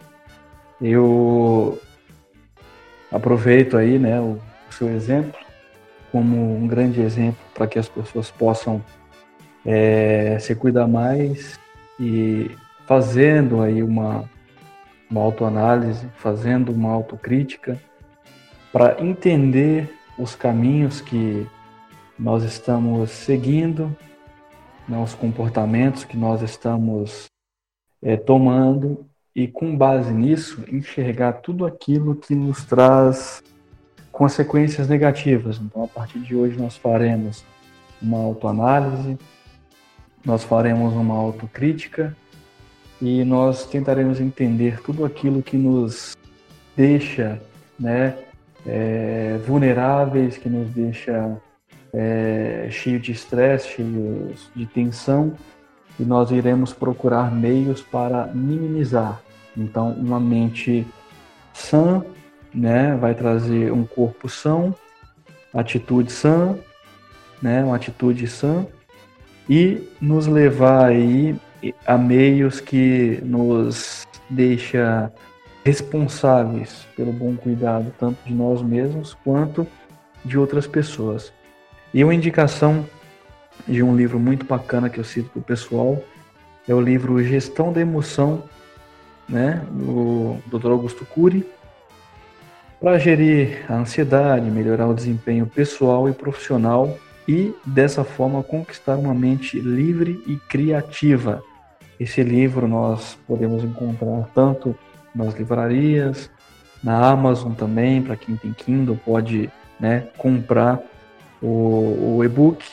eu 0.81 1.78
aproveito 3.11 3.76
aí, 3.76 3.99
né, 3.99 4.20
o, 4.20 4.39
seu 4.70 4.89
exemplo 4.89 5.39
como 6.12 6.57
um 6.57 6.66
grande 6.66 7.01
exemplo 7.01 7.41
para 7.53 7.66
que 7.66 7.78
as 7.78 7.89
pessoas 7.89 8.31
possam 8.31 8.83
é, 9.66 10.39
se 10.39 10.55
cuidar 10.55 10.87
mais 10.87 11.59
e 11.99 12.51
fazendo 12.87 13.61
aí 13.61 13.83
uma, 13.83 14.24
uma 15.11 15.22
autoanálise, 15.22 16.09
fazendo 16.16 16.72
uma 16.72 16.93
autocrítica 16.93 17.81
para 18.72 19.03
entender 19.03 19.93
os 20.16 20.37
caminhos 20.37 21.01
que 21.01 21.47
nós 22.16 22.45
estamos 22.45 23.11
seguindo, 23.11 23.95
né, 24.89 24.99
os 25.03 25.14
comportamentos 25.14 26.05
que 26.05 26.16
nós 26.16 26.43
estamos 26.43 27.26
é, 28.03 28.16
tomando 28.16 29.10
e, 29.41 29.49
com 29.49 29.74
base 29.74 30.12
nisso, 30.12 30.62
enxergar 30.70 31.32
tudo 31.34 31.64
aquilo 31.64 32.14
que 32.14 32.34
nos 32.34 32.62
traz 32.66 33.43
consequências 34.12 34.86
negativas. 34.86 35.59
Então, 35.59 35.84
a 35.84 35.88
partir 35.88 36.18
de 36.18 36.36
hoje, 36.36 36.59
nós 36.59 36.76
faremos 36.76 37.43
uma 38.03 38.18
autoanálise, 38.18 39.16
nós 40.22 40.45
faremos 40.45 40.93
uma 40.93 41.14
autocrítica 41.14 42.14
e 43.01 43.24
nós 43.24 43.64
tentaremos 43.64 44.20
entender 44.20 44.82
tudo 44.82 45.07
aquilo 45.07 45.43
que 45.43 45.57
nos 45.57 46.14
deixa 46.76 47.41
né, 47.78 48.18
é, 48.66 49.38
vulneráveis, 49.47 50.36
que 50.36 50.51
nos 50.51 50.68
deixa 50.68 51.34
é, 51.95 52.68
cheio 52.70 53.01
de 53.01 53.12
estresse, 53.12 53.68
cheios 53.68 54.51
de 54.55 54.66
tensão, 54.66 55.32
e 55.99 56.03
nós 56.03 56.30
iremos 56.30 56.74
procurar 56.74 57.34
meios 57.34 57.80
para 57.80 58.26
minimizar. 58.26 59.22
Então, 59.61 59.91
uma 59.93 60.19
mente 60.19 60.87
sã 61.53 62.03
né, 62.53 62.97
vai 62.97 63.15
trazer 63.15 63.73
um 63.73 63.85
corpo 63.85 64.29
são, 64.29 64.75
atitude 65.53 66.11
sã, 66.11 66.59
né, 67.43 67.63
uma 67.63 67.77
atitude 67.77 68.27
sã, 68.27 68.67
e 69.49 69.87
nos 70.01 70.27
levar 70.27 70.87
aí 70.87 71.37
a 71.87 71.99
meios 71.99 72.61
que 72.61 73.21
nos 73.23 74.07
deixa 74.29 75.13
responsáveis 75.65 76.87
pelo 76.97 77.13
bom 77.13 77.37
cuidado 77.37 77.93
tanto 77.99 78.19
de 78.25 78.33
nós 78.33 78.63
mesmos 78.63 79.15
quanto 79.23 79.67
de 80.25 80.39
outras 80.39 80.67
pessoas. 80.67 81.33
E 81.93 82.03
uma 82.03 82.15
indicação 82.15 82.87
de 83.69 83.83
um 83.83 83.95
livro 83.95 84.19
muito 84.19 84.47
bacana 84.47 84.89
que 84.89 84.99
eu 84.99 85.05
cito 85.05 85.29
para 85.31 85.41
o 85.41 85.43
pessoal 85.43 86.03
é 86.69 86.75
o 86.75 86.81
livro 86.81 87.23
Gestão 87.23 87.73
da 87.73 87.81
Emoção, 87.81 88.45
né, 89.31 89.64
do 89.70 90.37
Dr. 90.47 90.72
Augusto 90.72 91.07
Cury, 91.07 91.47
para 92.81 92.99
gerir 92.99 93.64
a 93.68 93.74
ansiedade, 93.74 94.51
melhorar 94.51 94.89
o 94.89 94.95
desempenho 94.95 95.47
pessoal 95.47 96.09
e 96.09 96.12
profissional 96.12 96.99
e 97.28 97.55
dessa 97.64 98.03
forma 98.03 98.43
conquistar 98.43 98.97
uma 98.97 99.14
mente 99.14 99.61
livre 99.61 100.22
e 100.26 100.37
criativa. 100.37 101.43
Esse 101.99 102.22
livro 102.22 102.66
nós 102.66 103.18
podemos 103.26 103.62
encontrar 103.62 104.28
tanto 104.35 104.74
nas 105.14 105.35
livrarias, 105.35 106.31
na 106.83 107.11
Amazon 107.11 107.53
também, 107.53 108.01
para 108.03 108.16
quem 108.16 108.37
tem 108.37 108.53
Kindle 108.53 108.99
pode 109.05 109.51
né, 109.78 110.09
comprar 110.16 110.81
o, 111.43 112.16
o 112.16 112.24
e-book. 112.24 112.64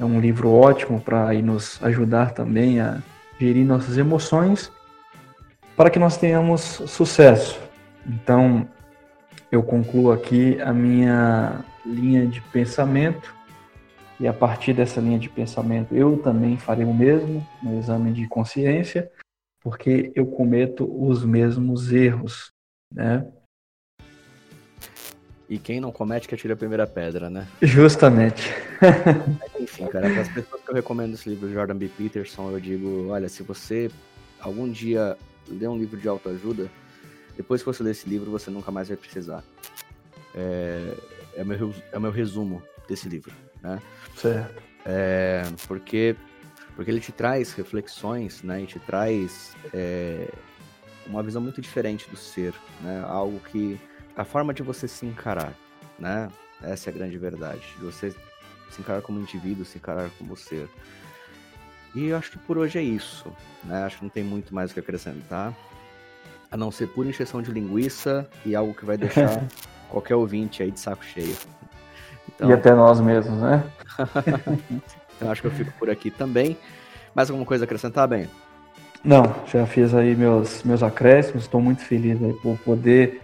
É 0.00 0.04
um 0.04 0.18
livro 0.18 0.50
ótimo 0.50 1.00
para 1.00 1.32
nos 1.34 1.78
ajudar 1.82 2.32
também 2.32 2.80
a 2.80 3.02
gerir 3.38 3.66
nossas 3.66 3.98
emoções 3.98 4.72
para 5.76 5.90
que 5.90 5.98
nós 5.98 6.16
tenhamos 6.16 6.60
sucesso. 6.60 7.60
Então, 8.06 8.68
eu 9.50 9.62
concluo 9.62 10.12
aqui 10.12 10.60
a 10.60 10.72
minha 10.72 11.64
linha 11.84 12.26
de 12.26 12.40
pensamento 12.40 13.34
e 14.18 14.28
a 14.28 14.32
partir 14.32 14.72
dessa 14.72 15.00
linha 15.00 15.18
de 15.18 15.28
pensamento 15.28 15.94
eu 15.94 16.18
também 16.18 16.56
farei 16.56 16.84
o 16.84 16.94
mesmo 16.94 17.46
no 17.62 17.78
exame 17.78 18.12
de 18.12 18.28
consciência, 18.28 19.10
porque 19.60 20.12
eu 20.14 20.26
cometo 20.26 20.88
os 21.02 21.24
mesmos 21.24 21.92
erros, 21.92 22.52
né? 22.92 23.26
E 25.48 25.58
quem 25.58 25.78
não 25.78 25.92
comete 25.92 26.26
que 26.26 26.34
atira 26.34 26.54
a 26.54 26.56
primeira 26.56 26.86
pedra, 26.86 27.28
né? 27.28 27.46
Justamente. 27.60 28.50
Enfim, 29.60 29.86
cara, 29.86 30.10
para 30.10 30.22
as 30.22 30.28
pessoas 30.28 30.62
que 30.62 30.70
eu 30.70 30.74
recomendo 30.74 31.14
esse 31.14 31.28
livro 31.28 31.48
de 31.48 31.54
Jordan 31.54 31.76
B. 31.76 31.88
Peterson, 31.88 32.50
eu 32.50 32.58
digo, 32.58 33.08
olha, 33.08 33.28
se 33.28 33.42
você 33.42 33.90
algum 34.40 34.70
dia 34.70 35.16
ler 35.48 35.68
um 35.68 35.78
livro 35.78 35.98
de 35.98 36.08
autoajuda, 36.08 36.70
depois 37.36 37.62
que 37.62 37.66
você 37.66 37.82
ler 37.82 37.90
esse 37.90 38.08
livro, 38.08 38.30
você 38.30 38.50
nunca 38.50 38.70
mais 38.70 38.88
vai 38.88 38.96
precisar. 38.96 39.42
É, 40.34 40.96
é, 41.36 41.44
meu, 41.44 41.74
é 41.92 41.98
meu 41.98 42.10
resumo 42.10 42.62
desse 42.88 43.08
livro, 43.08 43.32
né? 43.62 43.80
Certo. 44.16 44.62
É, 44.84 45.42
porque, 45.66 46.16
porque 46.76 46.90
ele 46.90 47.00
te 47.00 47.12
traz 47.12 47.52
reflexões, 47.52 48.42
né? 48.42 48.62
E 48.62 48.66
te 48.66 48.78
traz 48.78 49.56
é, 49.72 50.28
uma 51.06 51.22
visão 51.22 51.40
muito 51.40 51.60
diferente 51.60 52.08
do 52.08 52.16
ser, 52.16 52.54
né? 52.80 53.04
Algo 53.06 53.40
que... 53.50 53.78
A 54.16 54.24
forma 54.24 54.54
de 54.54 54.62
você 54.62 54.86
se 54.86 55.04
encarar, 55.04 55.54
né? 55.98 56.28
Essa 56.62 56.88
é 56.88 56.92
a 56.92 56.96
grande 56.96 57.18
verdade. 57.18 57.62
De 57.78 57.84
você 57.84 58.14
se 58.70 58.80
encarar 58.80 59.02
como 59.02 59.18
indivíduo, 59.18 59.64
se 59.64 59.78
encarar 59.78 60.08
como 60.18 60.36
ser. 60.36 60.68
E 61.94 62.08
eu 62.08 62.16
acho 62.16 62.32
que 62.32 62.38
por 62.38 62.58
hoje 62.58 62.78
é 62.78 62.82
isso. 62.82 63.26
Né? 63.62 63.84
Acho 63.84 63.98
que 63.98 64.02
não 64.04 64.10
tem 64.10 64.24
muito 64.24 64.54
mais 64.54 64.70
o 64.70 64.74
que 64.74 64.80
acrescentar. 64.80 65.54
A 66.50 66.56
não 66.56 66.70
ser 66.70 66.88
pura 66.88 67.08
encheção 67.08 67.40
de 67.40 67.50
linguiça 67.50 68.28
e 68.44 68.54
algo 68.54 68.74
que 68.74 68.84
vai 68.84 68.96
deixar 68.96 69.42
qualquer 69.88 70.14
ouvinte 70.14 70.62
aí 70.62 70.70
de 70.70 70.80
saco 70.80 71.04
cheio. 71.04 71.36
Então... 72.28 72.50
E 72.50 72.52
até 72.52 72.74
nós 72.74 73.00
mesmos, 73.00 73.40
né? 73.40 73.64
então 75.16 75.30
acho 75.30 75.40
que 75.40 75.46
eu 75.46 75.52
fico 75.52 75.72
por 75.78 75.88
aqui 75.88 76.10
também. 76.10 76.56
Mais 77.14 77.30
alguma 77.30 77.46
coisa 77.46 77.64
a 77.64 77.66
acrescentar, 77.66 78.08
bem? 78.08 78.28
Não, 79.04 79.34
já 79.46 79.66
fiz 79.66 79.94
aí 79.94 80.16
meus, 80.16 80.62
meus 80.62 80.82
acréscimos, 80.82 81.44
estou 81.44 81.60
muito 81.60 81.82
feliz 81.82 82.20
aí 82.22 82.32
por 82.32 82.58
poder 82.58 83.20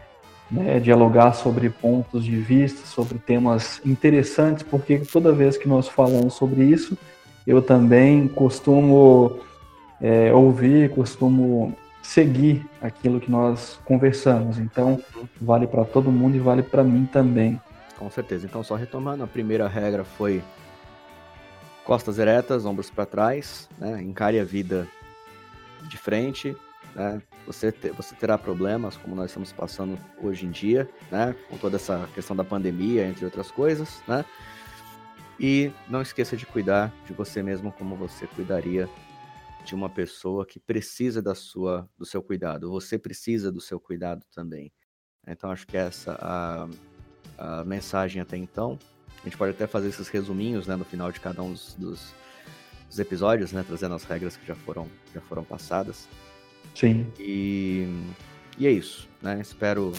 né, 0.51 0.79
dialogar 0.79 1.33
sobre 1.33 1.71
pontos 1.71 2.25
de 2.25 2.37
vista, 2.37 2.87
sobre 2.87 3.19
temas 3.19 3.81
interessantes, 3.85 4.63
porque 4.63 4.99
toda 4.99 5.33
vez 5.33 5.57
que 5.57 5.67
nós 5.67 5.89
falamos 5.89 6.35
sobre 6.35 6.65
isso, 6.65 6.99
eu 7.47 7.63
também 7.63 8.29
costumo 8.29 9.41
é, 10.01 10.33
ouvir, 10.33 10.91
costumo 10.91 11.77
seguir 12.03 12.67
aquilo 12.81 13.21
que 13.21 13.31
nós 13.31 13.79
conversamos. 13.85 14.59
Então, 14.59 15.01
vale 15.41 15.67
para 15.67 15.85
todo 15.85 16.11
mundo 16.11 16.37
e 16.37 16.41
vale 16.41 16.63
para 16.63 16.83
mim 16.83 17.07
também. 17.07 17.61
Com 17.99 18.11
certeza. 18.11 18.47
Então, 18.47 18.65
só 18.65 18.75
retomando, 18.75 19.23
a 19.23 19.27
primeira 19.27 19.69
regra 19.69 20.05
foi 20.05 20.43
costas 21.85 22.19
eretas, 22.19 22.65
ombros 22.65 22.91
para 22.91 23.05
trás, 23.05 23.69
né? 23.79 24.03
encare 24.03 24.39
a 24.39 24.45
vida 24.45 24.89
de 25.83 25.97
frente, 25.97 26.57
né? 26.95 27.21
Você, 27.47 27.73
ter, 27.73 27.93
você 27.93 28.15
terá 28.15 28.39
problemas, 28.39 28.97
como 28.97 29.15
nós 29.15 29.31
estamos 29.31 29.53
passando 29.53 29.99
hoje 30.23 30.47
em 30.47 30.51
dia, 30.51 30.89
né? 31.11 31.35
Com 31.49 31.57
toda 31.57 31.77
essa 31.77 32.09
questão 32.15 32.37
da 32.37 32.45
pandemia, 32.45 33.07
entre 33.07 33.25
outras 33.25 33.51
coisas, 33.51 34.03
né? 34.07 34.25
E 35.41 35.73
não 35.89 36.03
esqueça 36.03 36.37
de 36.37 36.45
cuidar 36.45 36.93
de 37.07 37.15
você 37.15 37.43
mesmo 37.43 37.73
como 37.73 37.97
você 37.97 38.27
cuidaria 38.27 38.87
de 39.65 39.75
uma 39.75 39.89
pessoa 39.89 40.45
que 40.45 40.61
precisa 40.61 41.23
da 41.23 41.35
sua, 41.35 41.89
do 41.97 42.05
seu 42.05 42.23
cuidado. 42.23 42.71
Você 42.71 42.99
precisa 42.99 43.51
do 43.51 43.61
seu 43.61 43.81
cuidado 43.81 44.23
também. 44.35 44.71
Então 45.27 45.51
acho 45.51 45.67
que 45.67 45.79
essa 45.79 46.19
a, 46.21 46.69
a 47.39 47.65
mensagem 47.65 48.21
até 48.21 48.37
então. 48.37 48.79
A 49.19 49.25
gente 49.25 49.39
pode 49.39 49.53
até 49.53 49.67
fazer 49.67 49.89
esses 49.89 50.09
resuminhos 50.09 50.67
né, 50.67 50.77
no 50.77 50.85
final 50.85 51.11
de 51.11 51.21
cada 51.21 51.43
um 51.43 51.53
dos, 51.53 51.75
dos, 51.75 52.15
dos 52.87 52.99
episódios, 52.99 53.51
né, 53.51 53.65
trazendo 53.67 53.95
as 53.95 54.05
regras 54.05 54.37
que 54.37 54.47
já 54.47 54.55
foram, 54.55 54.87
já 55.15 55.23
foram 55.23 55.43
passadas. 55.43 56.07
Sim. 56.75 57.11
E, 57.19 57.87
e 58.59 58.67
é 58.67 58.71
isso. 58.71 59.09
Né? 59.23 59.41
Espero 59.41 59.93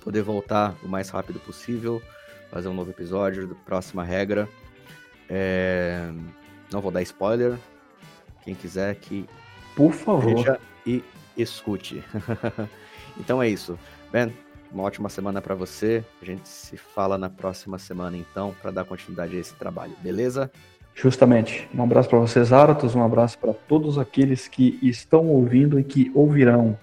poder 0.00 0.22
voltar 0.22 0.76
o 0.82 0.88
mais 0.88 1.10
rápido 1.10 1.38
possível 1.38 2.02
fazer 2.50 2.68
um 2.68 2.74
novo 2.74 2.90
episódio, 2.90 3.56
próxima 3.64 4.04
regra. 4.04 4.48
É... 5.28 6.10
Não 6.72 6.80
vou 6.80 6.90
dar 6.90 7.02
spoiler. 7.02 7.56
Quem 8.42 8.54
quiser 8.54 8.94
que 8.96 9.26
por 9.74 9.92
favor 9.92 10.36
veja 10.36 10.60
e 10.86 11.02
escute. 11.36 12.02
então 13.18 13.42
é 13.42 13.48
isso. 13.48 13.78
Ben, 14.12 14.32
uma 14.72 14.84
ótima 14.84 15.08
semana 15.08 15.40
para 15.40 15.54
você. 15.54 16.04
A 16.20 16.24
gente 16.24 16.48
se 16.48 16.76
fala 16.76 17.18
na 17.18 17.28
próxima 17.28 17.78
semana 17.78 18.16
então 18.16 18.54
para 18.60 18.70
dar 18.70 18.84
continuidade 18.84 19.36
a 19.36 19.40
esse 19.40 19.54
trabalho, 19.54 19.92
beleza? 20.02 20.50
Justamente. 20.94 21.68
Um 21.74 21.82
abraço 21.82 22.08
para 22.08 22.18
vocês, 22.18 22.52
Aratos, 22.52 22.94
um 22.94 23.02
abraço 23.02 23.38
para 23.38 23.52
todos 23.52 23.98
aqueles 23.98 24.48
que 24.48 24.78
estão 24.82 25.26
ouvindo 25.26 25.78
e 25.78 25.84
que 25.84 26.10
ouvirão. 26.14 26.78